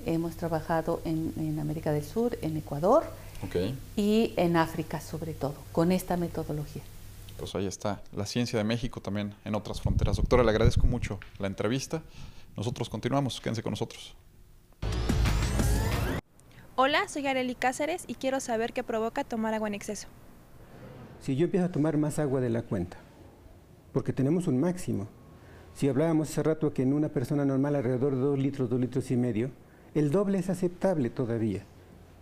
hemos 0.05 0.35
trabajado 0.35 1.01
en, 1.05 1.59
América 1.59 1.91
del 1.91 2.03
Sur, 2.03 2.37
en 2.41 2.57
Ecuador 2.57 3.05
y 3.95 4.33
en 4.37 4.57
África 4.57 4.99
sobre 4.99 5.33
todo, 5.33 5.55
con 5.71 5.91
esta 5.91 6.17
metodología. 6.17 6.81
Pues 7.37 7.53
ahí 7.53 7.67
está, 7.67 8.01
la 8.15 8.25
ciencia 8.25 8.57
de 8.57 8.63
México 8.63 8.99
también 8.99 9.33
en 9.45 9.53
otras 9.53 9.79
fronteras. 9.79 10.17
Doctora, 10.17 10.43
le 10.43 10.49
agradezco 10.49 10.87
mucho 10.87 11.19
la 11.37 11.47
entrevista. 11.47 12.01
Nosotros 12.55 12.89
continuamos, 12.89 13.39
quédense 13.39 13.61
con 13.61 13.71
nosotros. 13.71 14.15
Hola, 16.75 17.07
soy 17.07 17.27
Areli 17.27 17.55
Cáceres 17.55 18.03
y 18.07 18.15
quiero 18.15 18.39
saber 18.39 18.73
qué 18.73 18.83
provoca 18.83 19.23
tomar 19.23 19.53
agua 19.53 19.67
en 19.67 19.75
exceso 19.75 20.07
si 21.19 21.35
yo 21.35 21.45
empiezo 21.45 21.65
a 21.65 21.71
tomar 21.71 21.97
más 21.97 22.19
agua 22.19 22.41
de 22.41 22.49
la 22.49 22.63
cuenta, 22.63 22.97
porque 23.93 24.13
tenemos 24.13 24.47
un 24.47 24.59
máximo. 24.59 25.07
Si 25.73 25.87
hablábamos 25.87 26.29
hace 26.29 26.43
rato 26.43 26.73
que 26.73 26.83
en 26.83 26.93
una 26.93 27.09
persona 27.09 27.45
normal 27.45 27.75
alrededor 27.75 28.15
de 28.15 28.21
2 28.21 28.39
litros, 28.39 28.69
2 28.69 28.79
litros 28.79 29.11
y 29.11 29.17
medio, 29.17 29.51
el 29.93 30.11
doble 30.11 30.39
es 30.39 30.49
aceptable 30.49 31.09
todavía. 31.09 31.63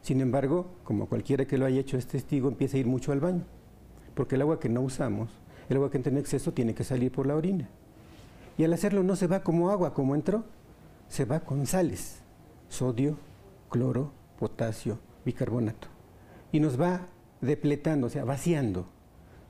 Sin 0.02 0.22
embargo, 0.22 0.68
como 0.84 1.08
cualquiera 1.08 1.46
que 1.46 1.58
lo 1.58 1.66
haya 1.66 1.80
hecho 1.80 1.98
es 1.98 2.08
testigo, 2.08 2.48
empieza 2.48 2.78
a 2.78 2.80
ir 2.80 2.86
mucho 2.86 3.12
al 3.12 3.20
baño, 3.20 3.44
porque 4.14 4.36
el 4.36 4.42
agua 4.42 4.60
que 4.60 4.70
no 4.70 4.82
usamos, 4.82 5.30
el 5.70 5.78
agua 5.78 5.90
que 5.90 5.98
entra 5.98 6.12
en 6.12 6.18
exceso, 6.18 6.54
tiene 6.54 6.76
que 6.76 6.84
salir 6.84 7.12
por 7.12 7.26
la 7.26 7.36
orina. 7.36 7.70
Y 8.58 8.64
al 8.64 8.74
hacerlo 8.74 9.04
no 9.04 9.16
se 9.16 9.28
va 9.28 9.44
como 9.44 9.70
agua, 9.72 9.94
como 9.94 10.16
entró, 10.16 10.44
se 11.08 11.26
va 11.26 11.42
con 11.42 11.66
sales, 11.66 12.22
sodio, 12.70 13.18
cloro, 13.70 14.12
potasio, 14.40 15.00
bicarbonato. 15.26 15.88
Y 16.52 16.60
nos 16.60 16.80
va 16.80 17.08
depletando, 17.42 18.08
o 18.08 18.10
sea, 18.10 18.26
vaciando 18.26 18.88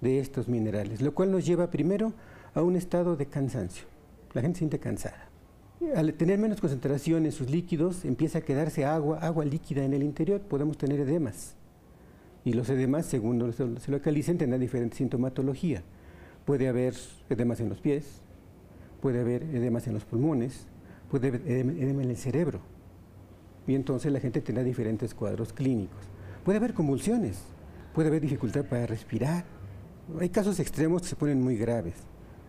de 0.02 0.20
estos 0.20 0.48
minerales, 0.48 1.02
lo 1.02 1.14
cual 1.14 1.32
nos 1.32 1.46
lleva 1.46 1.72
primero 1.72 2.14
a 2.54 2.62
un 2.62 2.76
estado 2.76 3.16
de 3.16 3.26
cansancio. 3.28 3.86
La 4.34 4.42
gente 4.42 4.58
se 4.58 4.60
siente 4.60 4.80
cansada. 4.80 5.30
Al 5.96 6.14
tener 6.14 6.40
menos 6.40 6.62
concentración 6.62 7.26
en 7.26 7.32
sus 7.32 7.50
líquidos, 7.50 8.06
empieza 8.06 8.40
a 8.40 8.42
quedarse 8.42 8.86
agua, 8.86 9.20
agua 9.20 9.46
líquida 9.46 9.84
en 9.84 9.94
el 9.94 10.04
interior, 10.04 10.42
podemos 10.42 10.78
tener 10.78 11.00
edemas. 11.00 11.56
Y 12.46 12.54
los 12.54 12.70
edemas, 12.70 13.06
según 13.06 13.54
se 13.54 13.92
localicen, 13.92 14.38
tendrán 14.38 14.62
diferente 14.62 14.98
sintomatología. 14.98 15.84
Puede 16.46 16.68
haber 16.68 16.94
edemas 17.30 17.60
en 17.60 17.70
los 17.70 17.82
pies, 17.82 18.22
puede 19.02 19.20
haber 19.20 19.44
edemas 19.44 19.88
en 19.88 19.94
los 19.94 20.06
pulmones, 20.06 20.68
puede 21.10 21.30
haber 21.30 21.42
edema 21.48 22.04
en 22.04 22.10
el 22.10 22.18
cerebro. 22.18 22.62
Y 23.68 23.76
entonces 23.76 24.12
la 24.12 24.20
gente 24.20 24.42
tendrá 24.42 24.64
diferentes 24.64 25.14
cuadros 25.14 25.54
clínicos. 25.54 26.00
Puede 26.44 26.58
haber 26.58 26.74
convulsiones, 26.74 27.44
puede 27.96 28.10
haber 28.10 28.22
dificultad 28.22 28.66
para 28.66 28.86
respirar. 28.86 29.46
Hay 30.20 30.30
casos 30.30 30.60
extremos 30.60 31.02
que 31.02 31.08
se 31.08 31.16
ponen 31.16 31.42
muy 31.42 31.56
graves. 31.56 31.96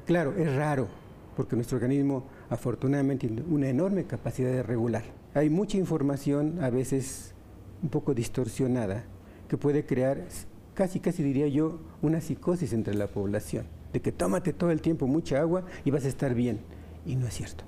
Claro, 0.05 0.35
es 0.37 0.55
raro, 0.55 0.89
porque 1.37 1.55
nuestro 1.55 1.77
organismo 1.77 2.25
afortunadamente 2.51 3.29
tiene 3.29 3.43
una 3.49 3.69
enorme 3.69 4.05
capacidad 4.05 4.51
de 4.51 4.65
regular. 4.65 5.05
Hay 5.35 5.49
mucha 5.49 5.79
información, 5.79 6.59
a 6.63 6.71
veces 6.71 7.33
un 7.81 7.91
poco 7.91 8.13
distorsionada, 8.13 9.05
que 9.49 9.57
puede 9.57 9.87
crear, 9.87 10.27
casi 10.75 10.99
casi 10.99 11.23
diría 11.23 11.47
yo, 11.47 11.79
una 12.03 12.21
psicosis 12.21 12.73
entre 12.73 12.95
la 12.95 13.07
población. 13.07 13.67
de 13.93 14.03
que 14.03 14.13
tómate 14.13 14.53
todo 14.53 14.73
el 14.73 14.83
tiempo 14.83 15.07
mucha 15.07 15.41
agua 15.41 15.65
y 15.85 15.91
vas 15.91 16.05
a 16.05 16.09
estar 16.09 16.35
bien. 16.35 16.59
Y 17.07 17.17
no 17.17 17.27
es 17.27 17.35
cierto. 17.35 17.65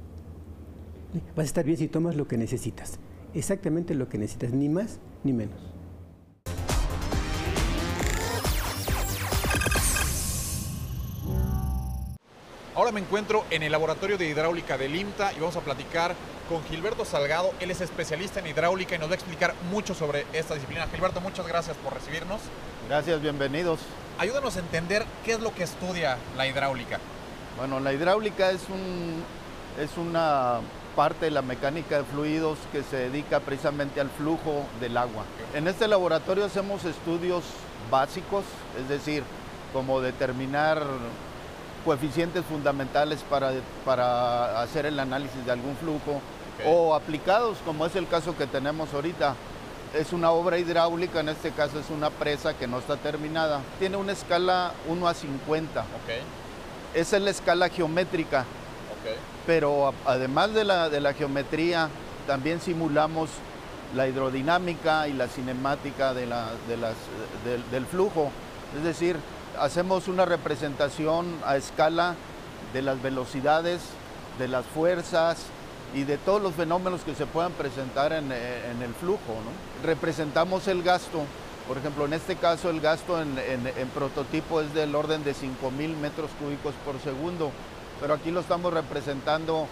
Vas 1.35 1.45
a 1.45 1.47
estar 1.47 1.65
bien 1.65 1.79
si 1.79 1.89
tomas 1.89 2.17
lo 2.17 2.29
que 2.29 2.37
necesitas. 2.37 2.99
Exactamente 3.33 3.95
lo 3.95 4.09
que 4.09 4.19
necesitas, 4.19 4.53
ni 4.53 4.69
más 4.69 4.99
ni 5.25 5.33
menos. 5.33 5.78
Ahora 12.79 12.93
me 12.93 13.01
encuentro 13.01 13.45
en 13.51 13.65
el 13.65 13.73
laboratorio 13.73 14.17
de 14.17 14.29
hidráulica 14.29 14.79
del 14.79 14.95
IMTA 14.95 15.33
y 15.33 15.41
vamos 15.41 15.57
a 15.57 15.63
platicar 15.63 16.15
con 16.49 16.63
Gilberto 16.63 17.05
Salgado. 17.05 17.53
Él 17.59 17.73
es 17.73 17.81
especialista 17.81 18.39
en 18.39 18.47
hidráulica 18.47 18.95
y 18.95 18.99
nos 19.01 19.09
va 19.09 19.15
a 19.15 19.17
explicar 19.17 19.53
mucho 19.69 19.95
sobre 19.95 20.27
esta 20.33 20.55
disciplina. 20.55 20.87
Gilberto, 20.87 21.21
muchas 21.21 21.45
gracias 21.49 21.77
por 21.79 21.93
recibirnos. 21.93 22.41
Gracias, 22.89 23.21
bienvenidos. 23.21 23.81
Ayúdanos 24.17 24.55
a 24.55 24.61
entender 24.61 25.05
qué 25.25 25.33
es 25.33 25.41
lo 25.41 25.53
que 25.53 25.65
estudia 25.65 26.19
la 26.37 26.47
hidráulica. 26.47 27.01
Bueno, 27.57 27.81
la 27.81 27.93
hidráulica 27.93 28.53
es, 28.53 28.63
un, 28.69 29.25
es 29.81 29.97
una 29.97 30.61
parte 30.95 31.25
de 31.25 31.31
la 31.33 31.43
mecánica 31.43 31.99
de 31.99 32.05
fluidos 32.05 32.59
que 32.71 32.85
se 32.85 32.97
dedica 32.97 33.41
precisamente 33.41 34.01
al 34.01 34.09
flujo 34.09 34.67
del 34.81 34.97
agua. 34.97 35.25
En 35.53 35.67
este 35.67 35.89
laboratorio 35.89 36.45
hacemos 36.45 36.85
estudios 36.85 37.43
básicos, 37.91 38.45
es 38.81 38.89
decir, 38.89 39.25
como 39.73 40.01
determinar 40.01 40.81
coeficientes 41.89 42.45
fundamentales 42.45 43.21
para, 43.31 43.51
para 43.83 44.61
hacer 44.61 44.85
el 44.85 45.01
análisis 45.01 45.43
de 45.47 45.53
algún 45.53 45.75
flujo 45.75 46.21
o 46.67 46.95
aplicados, 46.95 47.57
como 47.65 47.87
es 47.87 47.97
el 47.97 48.07
caso 48.07 48.37
que 48.37 48.47
tenemos 48.47 48.93
ahorita. 48.93 49.35
Es 49.95 50.13
una 50.13 50.31
obra 50.31 50.59
hidráulica, 50.59 51.21
en 51.21 51.31
este 51.31 51.51
caso 51.51 51.81
es 51.81 51.89
una 51.89 52.11
presa 52.11 52.53
que 52.53 52.67
no 52.67 52.79
está 52.79 52.99
terminada. 52.99 53.63
Tiene 53.79 53.97
una 53.97 54.13
escala 54.13 54.75
1 54.87 55.09
a 55.09 55.15
50. 55.15 55.85
Esa 56.93 57.17
es 57.17 57.23
la 57.23 57.31
escala 57.31 57.71
geométrica. 57.71 58.45
Pero 59.47 59.95
además 60.05 60.53
de 60.53 60.65
la, 60.65 60.91
de 60.91 61.01
la 61.01 61.15
geometría, 61.15 61.89
también 62.27 62.61
simulamos 62.61 63.31
la 63.97 64.07
hidrodinámica 64.07 65.09
y 65.09 65.15
la 65.15 65.27
cinemática 65.27 66.13
de 66.13 66.27
la, 66.27 66.49
de 66.69 66.77
las, 66.77 66.97
del 67.71 67.87
flujo. 67.87 68.31
Es 68.77 68.85
decir, 68.85 69.17
hacemos 69.61 70.09
una 70.09 70.25
representación 70.25 71.27
a 71.45 71.57
escala 71.57 72.15
de 72.73 72.83
las 72.83 73.01
velocidades, 73.03 73.81
de 74.39 74.49
las 74.49 74.65
fuerzas 74.67 75.39
y 75.95 76.05
de 76.05 76.19
todos 76.19 76.43
los 76.43 76.55
fenómenos 76.55 77.03
que 77.03 77.15
se 77.15 77.27
puedan 77.27 77.53
presentar 77.53 78.13
en, 78.13 78.31
el 78.31 78.95
flujo. 79.01 79.35
Representamos 79.85 80.69
el 80.69 80.83
gasto, 80.83 81.23
por 81.67 81.79
ejemplo, 81.79 82.05
en 82.05 82.13
este 82.13 82.37
caso 82.37 82.71
el 82.71 82.81
gasto 82.81 83.21
en, 83.21 83.31
prototipo 83.95 84.61
es 84.61 84.73
del 84.75 84.95
orden 84.95 85.25
de 85.25 85.33
5.000 85.33 85.97
metros 85.97 86.31
cúbicos 86.39 86.75
por 86.85 87.01
segundo, 87.01 87.51
pero 88.01 88.15
aquí 88.15 88.31
lo 88.31 88.41
estamos 88.41 88.73
representando 88.73 89.67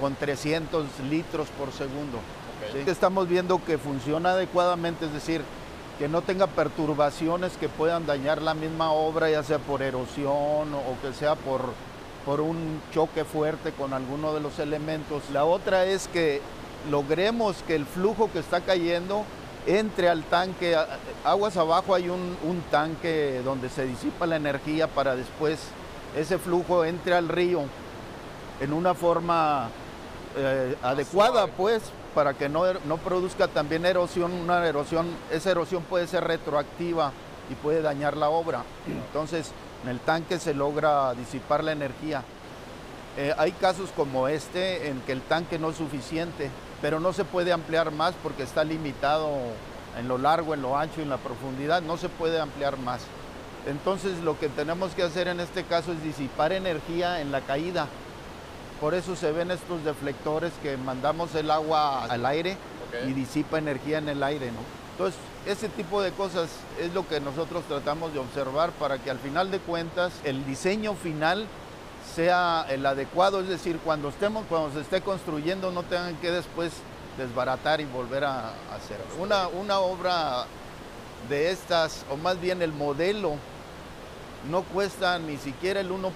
con 0.00 0.14
300 0.14 0.86
litros 1.08 1.48
por 1.58 1.72
segundo. 1.72 2.18
Estamos 2.86 3.28
viendo 3.28 3.62
que 3.64 3.78
funciona 3.78 4.32
adecuadamente, 4.32 5.06
es 5.06 5.12
decir, 5.12 5.42
que 6.00 6.08
no 6.08 6.22
tenga 6.22 6.46
perturbaciones 6.46 7.58
que 7.58 7.68
puedan 7.68 8.06
dañar 8.06 8.40
la 8.40 8.54
misma 8.54 8.90
obra, 8.90 9.28
ya 9.28 9.42
sea 9.42 9.58
por 9.58 9.82
erosión 9.82 10.72
o 10.72 10.96
que 11.02 11.12
sea 11.12 11.34
por, 11.34 11.60
por 12.24 12.40
un 12.40 12.80
choque 12.90 13.26
fuerte 13.26 13.72
con 13.72 13.92
alguno 13.92 14.32
de 14.32 14.40
los 14.40 14.58
elementos. 14.60 15.22
La 15.30 15.44
otra 15.44 15.84
es 15.84 16.08
que 16.08 16.40
logremos 16.90 17.62
que 17.66 17.74
el 17.74 17.84
flujo 17.84 18.30
que 18.32 18.38
está 18.38 18.62
cayendo 18.62 19.26
entre 19.66 20.08
al 20.08 20.24
tanque, 20.24 20.74
aguas 21.22 21.58
abajo 21.58 21.94
hay 21.94 22.08
un, 22.08 22.62
tanque 22.70 23.42
donde 23.44 23.68
se 23.68 23.84
disipa 23.84 24.24
la 24.24 24.36
energía 24.36 24.86
para 24.86 25.14
después 25.14 25.58
ese 26.16 26.38
flujo 26.38 26.86
entre 26.86 27.14
al 27.14 27.28
río 27.28 27.64
en 28.58 28.72
una 28.72 28.94
forma 28.94 29.68
eh, 30.34 30.76
adecuada, 30.82 31.46
pues, 31.46 31.82
para 32.14 32.34
que 32.34 32.48
no, 32.48 32.64
no 32.86 32.96
produzca 32.98 33.48
también 33.48 33.86
erosión, 33.86 34.32
una 34.32 34.66
erosión, 34.66 35.06
esa 35.30 35.50
erosión 35.50 35.82
puede 35.84 36.06
ser 36.06 36.24
retroactiva 36.24 37.12
y 37.50 37.54
puede 37.54 37.82
dañar 37.82 38.16
la 38.16 38.28
obra. 38.28 38.62
Entonces, 38.86 39.52
en 39.82 39.90
el 39.90 40.00
tanque 40.00 40.38
se 40.38 40.54
logra 40.54 41.14
disipar 41.14 41.64
la 41.64 41.72
energía. 41.72 42.22
Eh, 43.16 43.34
hay 43.36 43.52
casos 43.52 43.90
como 43.96 44.28
este 44.28 44.88
en 44.88 45.00
que 45.00 45.12
el 45.12 45.22
tanque 45.22 45.58
no 45.58 45.70
es 45.70 45.76
suficiente, 45.76 46.50
pero 46.80 47.00
no 47.00 47.12
se 47.12 47.24
puede 47.24 47.52
ampliar 47.52 47.90
más 47.90 48.14
porque 48.22 48.44
está 48.44 48.62
limitado 48.64 49.28
en 49.98 50.06
lo 50.06 50.18
largo, 50.18 50.54
en 50.54 50.62
lo 50.62 50.78
ancho 50.78 51.00
y 51.00 51.02
en 51.02 51.10
la 51.10 51.16
profundidad, 51.16 51.82
no 51.82 51.96
se 51.96 52.08
puede 52.08 52.40
ampliar 52.40 52.78
más. 52.78 53.00
Entonces 53.66 54.20
lo 54.20 54.38
que 54.38 54.48
tenemos 54.48 54.92
que 54.92 55.02
hacer 55.02 55.28
en 55.28 55.40
este 55.40 55.64
caso 55.64 55.92
es 55.92 56.02
disipar 56.02 56.52
energía 56.52 57.20
en 57.20 57.32
la 57.32 57.40
caída 57.40 57.88
por 58.80 58.94
eso 58.94 59.14
se 59.14 59.30
ven 59.30 59.50
estos 59.50 59.84
deflectores 59.84 60.52
que 60.62 60.76
mandamos 60.76 61.34
el 61.34 61.50
agua 61.50 62.04
al 62.04 62.24
aire 62.24 62.56
y 63.06 63.12
disipa 63.12 63.58
energía 63.58 63.98
en 63.98 64.08
el 64.08 64.22
aire, 64.22 64.50
¿no? 64.50 64.60
Entonces, 64.92 65.20
ese 65.46 65.68
tipo 65.68 66.02
de 66.02 66.12
cosas 66.12 66.50
es 66.78 66.92
lo 66.92 67.06
que 67.06 67.20
nosotros 67.20 67.64
tratamos 67.68 68.12
de 68.12 68.18
observar 68.18 68.70
para 68.72 68.98
que 68.98 69.10
al 69.10 69.18
final 69.18 69.50
de 69.50 69.58
cuentas 69.58 70.12
el 70.24 70.44
diseño 70.44 70.94
final 70.94 71.46
sea 72.14 72.66
el 72.68 72.84
adecuado, 72.84 73.40
es 73.40 73.48
decir, 73.48 73.78
cuando 73.84 74.08
estemos, 74.08 74.44
cuando 74.48 74.72
se 74.72 74.80
esté 74.80 75.00
construyendo 75.00 75.70
no 75.70 75.82
tengan 75.84 76.16
que 76.16 76.30
después 76.30 76.72
desbaratar 77.16 77.80
y 77.80 77.84
volver 77.84 78.24
a, 78.24 78.48
hacer. 78.74 78.98
Una, 79.18 79.48
una 79.48 79.78
obra 79.78 80.46
de 81.28 81.50
estas, 81.50 82.04
o 82.10 82.16
más 82.16 82.40
bien 82.40 82.62
el 82.62 82.72
modelo, 82.72 83.36
no 84.50 84.62
cuesta 84.62 85.18
ni 85.18 85.36
siquiera 85.36 85.80
el 85.80 85.90
1% 85.90 86.10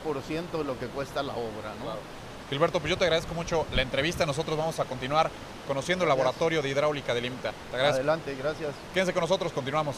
de 0.53 0.65
lo 0.65 0.79
que 0.79 0.87
cuesta 0.87 1.23
la 1.23 1.33
obra. 1.33 1.73
¿no? 1.85 2.24
Gilberto, 2.51 2.79
pues 2.79 2.91
yo 2.91 2.99
te 2.99 3.05
agradezco 3.05 3.35
mucho 3.35 3.67
la 3.73 3.83
entrevista. 3.83 4.27
Nosotros 4.27 4.57
vamos 4.57 4.79
a 4.79 4.85
continuar 4.85 5.31
conociendo 5.67 6.05
el 6.05 6.09
laboratorio 6.09 6.61
de 6.63 6.69
hidráulica 6.69 7.15
del 7.15 7.27
IMTA. 7.27 7.53
Te 7.71 7.77
agradezco. 7.77 7.97
Adelante, 7.97 8.37
gracias. 8.39 8.71
Quédense 8.93 9.13
con 9.13 9.23
nosotros, 9.23 9.53
continuamos. 9.53 9.97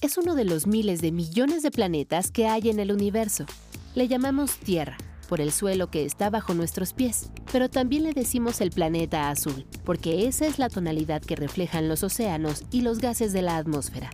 Es 0.00 0.18
uno 0.18 0.34
de 0.34 0.44
los 0.44 0.66
miles 0.66 1.00
de 1.00 1.12
millones 1.12 1.62
de 1.62 1.70
planetas 1.70 2.30
que 2.30 2.46
hay 2.46 2.68
en 2.68 2.78
el 2.78 2.92
universo. 2.92 3.46
Le 3.94 4.06
llamamos 4.06 4.56
Tierra 4.58 4.98
por 5.28 5.40
el 5.40 5.50
suelo 5.50 5.90
que 5.90 6.04
está 6.04 6.28
bajo 6.28 6.52
nuestros 6.52 6.92
pies, 6.92 7.30
pero 7.50 7.70
también 7.70 8.02
le 8.02 8.12
decimos 8.12 8.60
el 8.60 8.70
planeta 8.70 9.30
azul, 9.30 9.64
porque 9.82 10.28
esa 10.28 10.46
es 10.46 10.58
la 10.58 10.68
tonalidad 10.68 11.22
que 11.22 11.36
reflejan 11.36 11.88
los 11.88 12.02
océanos 12.02 12.64
y 12.70 12.82
los 12.82 12.98
gases 12.98 13.32
de 13.32 13.40
la 13.40 13.56
atmósfera 13.56 14.10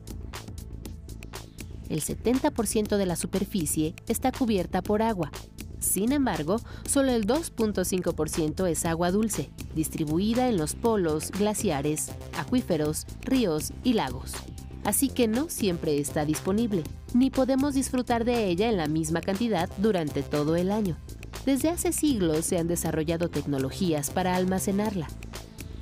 el 1.90 2.00
70% 2.00 2.96
de 2.96 3.05
la 3.05 3.16
superficie 3.16 3.94
está 4.09 4.33
cubierta 4.33 4.81
por 4.81 5.03
agua. 5.03 5.31
Sin 5.81 6.12
embargo, 6.12 6.61
solo 6.88 7.11
el 7.11 7.26
2.5% 7.26 8.68
es 8.68 8.85
agua 8.87 9.11
dulce, 9.11 9.50
distribuida 9.74 10.48
en 10.48 10.57
los 10.57 10.74
polos, 10.74 11.31
glaciares, 11.33 12.11
acuíferos, 12.38 13.07
ríos 13.22 13.72
y 13.83 13.94
lagos. 13.94 14.33
Así 14.85 15.09
que 15.09 15.26
no 15.26 15.48
siempre 15.48 15.98
está 15.98 16.24
disponible, 16.24 16.85
ni 17.12 17.31
podemos 17.31 17.74
disfrutar 17.74 18.24
de 18.24 18.46
ella 18.46 18.70
en 18.70 18.76
la 18.76 18.87
misma 18.87 19.20
cantidad 19.20 19.68
durante 19.79 20.22
todo 20.22 20.57
el 20.57 20.70
año. 20.70 20.96
Desde 21.44 21.70
hace 21.70 21.92
siglos 21.92 22.44
se 22.44 22.59
han 22.59 22.68
desarrollado 22.68 23.29
tecnologías 23.29 24.11
para 24.11 24.37
almacenarla, 24.37 25.09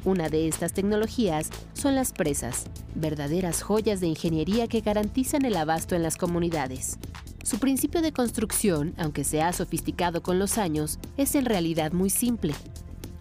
una 0.05 0.29
de 0.29 0.49
estas 0.49 0.73
tecnologías 0.73 1.51
son 1.75 1.95
las 1.95 2.13
presas, 2.13 2.65
verdaderas 2.95 3.63
joyas 3.63 4.01
de 4.01 4.07
ingeniería 4.07 4.69
que 4.69 4.81
garantizan 4.81 5.45
el 5.45 5.57
abasto 5.57 5.95
en 5.95 6.03
las 6.03 6.17
comunidades. 6.17 6.99
Su 7.43 7.59
principio 7.59 8.03
de 8.03 8.13
construcción, 8.13 8.95
aunque 8.99 9.25
se 9.25 9.43
ha 9.43 9.53
sofisticado 9.53 10.23
con 10.23 10.39
los 10.39 10.59
años, 10.59 10.99
es 11.17 11.35
en 11.35 11.47
realidad 11.47 11.93
muy 11.93 12.11
simple. 12.11 12.55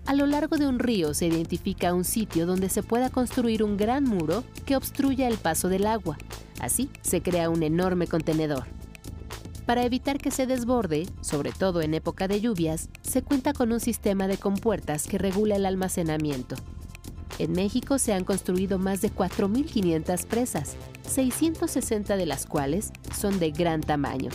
A 0.05 0.13
lo 0.13 0.25
largo 0.25 0.57
de 0.57 0.67
un 0.67 0.79
río 0.79 1.13
se 1.13 1.27
identifica 1.27 1.93
un 1.93 2.03
sitio 2.03 2.45
donde 2.45 2.69
se 2.69 2.83
pueda 2.83 3.09
construir 3.09 3.63
un 3.63 3.75
gran 3.75 4.03
muro 4.03 4.43
que 4.65 4.75
obstruya 4.75 5.27
el 5.27 5.37
paso 5.37 5.69
del 5.69 5.85
agua. 5.85 6.17
Así 6.59 6.89
se 7.01 7.21
crea 7.21 7.49
un 7.49 7.63
enorme 7.63 8.07
contenedor. 8.07 8.76
Para 9.67 9.83
evitar 9.83 10.17
que 10.17 10.31
se 10.31 10.47
desborde, 10.47 11.07
sobre 11.19 11.51
todo 11.51 11.81
en 11.81 11.93
época 11.93 12.29
de 12.29 12.39
lluvias, 12.39 12.87
se 13.01 13.21
cuenta 13.21 13.51
con 13.51 13.73
un 13.73 13.81
sistema 13.81 14.29
de 14.29 14.37
compuertas 14.37 15.07
que 15.07 15.17
regula 15.17 15.57
el 15.57 15.65
almacenamiento. 15.65 16.55
En 17.37 17.51
México 17.51 17.99
se 17.99 18.13
han 18.13 18.23
construido 18.23 18.79
más 18.79 19.01
de 19.01 19.11
4.500 19.11 20.25
presas, 20.25 20.77
660 21.05 22.15
de 22.15 22.25
las 22.25 22.45
cuales 22.45 22.93
son 23.13 23.39
de 23.39 23.51
gran 23.51 23.81
tamaño. 23.81 24.29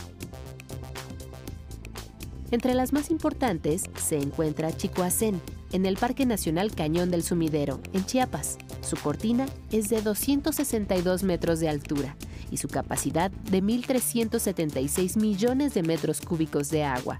Entre 2.51 2.75
las 2.75 2.93
más 2.93 3.11
importantes 3.11 3.85
se 3.97 4.19
encuentra 4.19 4.77
Chicoacén, 4.77 5.41
en 5.73 5.87
el 5.87 5.97
Parque 5.97 6.27
Nacional 6.27 6.75
Cañón 6.75 7.11
del 7.11 7.23
Sumidero, 7.23 7.81
en 7.93 8.05
Chiapas. 8.05 8.59
Su 8.83 8.97
cortina 8.97 9.47
es 9.71 9.89
de 9.89 10.03
262 10.03 11.23
metros 11.25 11.61
de 11.61 11.69
altura 11.69 12.17
y 12.51 12.59
su 12.59 12.69
capacidad 12.69 13.31
de 13.31 13.63
1.376 13.63 15.19
millones 15.19 15.75
de 15.75 15.83
metros 15.83 16.21
cúbicos 16.21 16.71
de 16.71 16.85
agua. 16.85 17.19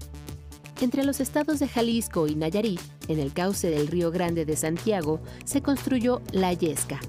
Entre 0.81 1.03
los 1.03 1.19
estados 1.19 1.59
de 1.59 1.67
Jalisco 1.67 2.27
y 2.27 2.35
Nayarit, 2.35 2.81
en 3.07 3.19
el 3.19 3.33
cauce 3.33 3.69
del 3.69 3.87
Río 3.87 4.11
Grande 4.11 4.45
de 4.45 4.55
Santiago, 4.55 5.21
se 5.45 5.61
construyó 5.61 6.21
La 6.31 6.53
Yesca, 6.53 6.99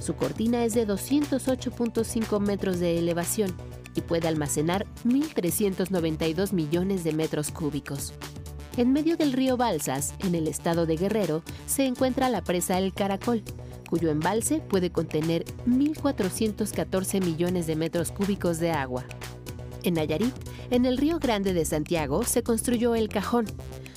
Su 0.00 0.14
cortina 0.14 0.64
es 0.64 0.74
de 0.74 0.86
208.5 0.86 2.40
metros 2.40 2.78
de 2.78 2.98
elevación 2.98 3.54
y 3.94 4.00
puede 4.00 4.28
almacenar 4.28 4.86
1.392 5.04 6.52
millones 6.52 7.04
de 7.04 7.12
metros 7.12 7.50
cúbicos. 7.50 8.14
En 8.78 8.92
medio 8.92 9.16
del 9.16 9.32
río 9.32 9.56
Balsas, 9.56 10.14
en 10.20 10.36
el 10.36 10.46
estado 10.46 10.86
de 10.86 10.96
Guerrero, 10.96 11.42
se 11.66 11.84
encuentra 11.84 12.28
la 12.28 12.44
presa 12.44 12.78
El 12.78 12.94
Caracol, 12.94 13.42
cuyo 13.90 14.08
embalse 14.08 14.60
puede 14.60 14.92
contener 14.92 15.44
1.414 15.66 17.20
millones 17.24 17.66
de 17.66 17.74
metros 17.74 18.12
cúbicos 18.12 18.60
de 18.60 18.70
agua. 18.70 19.04
En 19.82 19.94
Nayarit, 19.94 20.32
en 20.70 20.86
el 20.86 20.96
Río 20.96 21.18
Grande 21.18 21.54
de 21.54 21.64
Santiago, 21.64 22.22
se 22.22 22.44
construyó 22.44 22.94
el 22.94 23.08
Cajón. 23.08 23.46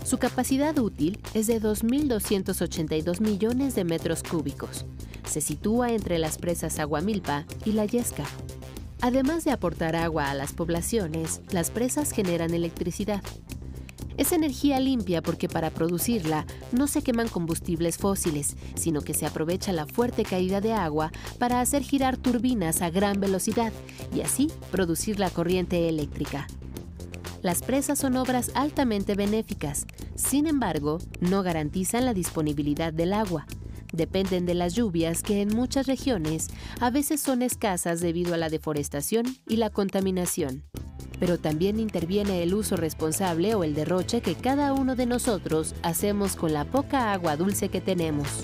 Su 0.03 0.17
capacidad 0.17 0.75
útil 0.79 1.19
es 1.35 1.45
de 1.45 1.61
2.282 1.61 3.21
millones 3.21 3.75
de 3.75 3.83
metros 3.83 4.23
cúbicos. 4.23 4.87
Se 5.25 5.41
sitúa 5.41 5.91
entre 5.91 6.17
las 6.17 6.39
presas 6.39 6.79
Aguamilpa 6.79 7.45
y 7.65 7.73
La 7.73 7.85
Yesca. 7.85 8.25
Además 8.99 9.43
de 9.43 9.51
aportar 9.51 9.95
agua 9.95 10.31
a 10.31 10.33
las 10.33 10.53
poblaciones, 10.53 11.41
las 11.51 11.69
presas 11.69 12.11
generan 12.11 12.55
electricidad. 12.55 13.21
Es 14.21 14.31
energía 14.33 14.79
limpia 14.79 15.23
porque 15.23 15.49
para 15.49 15.71
producirla 15.71 16.45
no 16.71 16.85
se 16.85 17.01
queman 17.01 17.27
combustibles 17.27 17.97
fósiles, 17.97 18.55
sino 18.75 19.01
que 19.01 19.15
se 19.15 19.25
aprovecha 19.25 19.73
la 19.73 19.87
fuerte 19.87 20.25
caída 20.25 20.61
de 20.61 20.73
agua 20.73 21.11
para 21.39 21.59
hacer 21.59 21.81
girar 21.81 22.17
turbinas 22.17 22.83
a 22.83 22.91
gran 22.91 23.19
velocidad 23.19 23.73
y 24.13 24.21
así 24.21 24.51
producir 24.69 25.19
la 25.19 25.31
corriente 25.31 25.89
eléctrica. 25.89 26.45
Las 27.41 27.63
presas 27.63 27.97
son 27.97 28.15
obras 28.15 28.51
altamente 28.53 29.15
benéficas, 29.15 29.87
sin 30.13 30.45
embargo, 30.45 30.99
no 31.19 31.41
garantizan 31.41 32.05
la 32.05 32.13
disponibilidad 32.13 32.93
del 32.93 33.13
agua. 33.13 33.47
Dependen 33.91 34.45
de 34.45 34.53
las 34.53 34.75
lluvias 34.75 35.23
que 35.23 35.41
en 35.41 35.47
muchas 35.47 35.87
regiones 35.87 36.49
a 36.79 36.91
veces 36.91 37.21
son 37.21 37.41
escasas 37.41 38.01
debido 38.01 38.35
a 38.35 38.37
la 38.37 38.49
deforestación 38.49 39.25
y 39.47 39.55
la 39.55 39.71
contaminación 39.71 40.63
pero 41.21 41.37
también 41.37 41.79
interviene 41.79 42.41
el 42.41 42.55
uso 42.55 42.77
responsable 42.77 43.53
o 43.53 43.63
el 43.63 43.75
derroche 43.75 44.21
que 44.21 44.33
cada 44.33 44.73
uno 44.73 44.95
de 44.95 45.05
nosotros 45.05 45.75
hacemos 45.83 46.35
con 46.35 46.51
la 46.51 46.65
poca 46.65 47.13
agua 47.13 47.37
dulce 47.37 47.69
que 47.69 47.79
tenemos. 47.79 48.43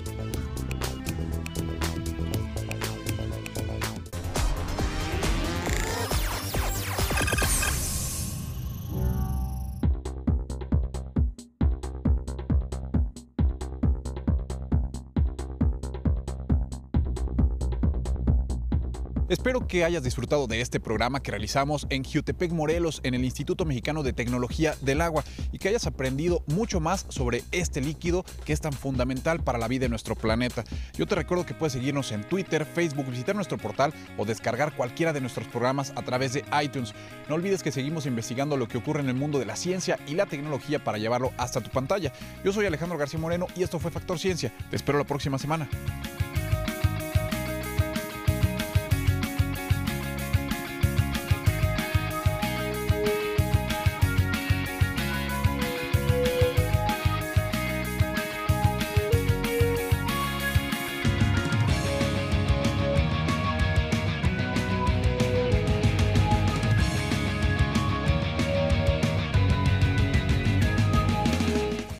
Espero 19.28 19.66
que 19.66 19.84
hayas 19.84 20.02
disfrutado 20.02 20.46
de 20.46 20.62
este 20.62 20.80
programa 20.80 21.20
que 21.20 21.30
realizamos 21.30 21.86
en 21.90 22.02
Jutepec, 22.02 22.50
Morelos, 22.50 23.00
en 23.02 23.12
el 23.12 23.26
Instituto 23.26 23.66
Mexicano 23.66 24.02
de 24.02 24.14
Tecnología 24.14 24.74
del 24.80 25.02
Agua, 25.02 25.22
y 25.52 25.58
que 25.58 25.68
hayas 25.68 25.86
aprendido 25.86 26.42
mucho 26.46 26.80
más 26.80 27.04
sobre 27.10 27.44
este 27.52 27.82
líquido 27.82 28.24
que 28.46 28.54
es 28.54 28.62
tan 28.62 28.72
fundamental 28.72 29.40
para 29.40 29.58
la 29.58 29.68
vida 29.68 29.82
de 29.82 29.90
nuestro 29.90 30.14
planeta. 30.14 30.64
Yo 30.96 31.06
te 31.06 31.14
recuerdo 31.14 31.44
que 31.44 31.52
puedes 31.52 31.74
seguirnos 31.74 32.10
en 32.12 32.24
Twitter, 32.24 32.64
Facebook, 32.64 33.10
visitar 33.10 33.36
nuestro 33.36 33.58
portal 33.58 33.92
o 34.16 34.24
descargar 34.24 34.74
cualquiera 34.74 35.12
de 35.12 35.20
nuestros 35.20 35.46
programas 35.46 35.92
a 35.94 36.02
través 36.02 36.32
de 36.32 36.44
iTunes. 36.62 36.94
No 37.28 37.34
olvides 37.34 37.62
que 37.62 37.70
seguimos 37.70 38.06
investigando 38.06 38.56
lo 38.56 38.66
que 38.66 38.78
ocurre 38.78 39.00
en 39.00 39.10
el 39.10 39.14
mundo 39.14 39.38
de 39.38 39.44
la 39.44 39.56
ciencia 39.56 39.98
y 40.06 40.14
la 40.14 40.24
tecnología 40.24 40.82
para 40.82 40.96
llevarlo 40.96 41.32
hasta 41.36 41.60
tu 41.60 41.68
pantalla. 41.68 42.14
Yo 42.44 42.52
soy 42.54 42.64
Alejandro 42.64 42.96
García 42.96 43.20
Moreno 43.20 43.46
y 43.54 43.62
esto 43.62 43.78
fue 43.78 43.90
Factor 43.90 44.18
Ciencia. 44.18 44.54
Te 44.70 44.76
espero 44.76 44.96
la 44.96 45.04
próxima 45.04 45.38
semana. 45.38 45.68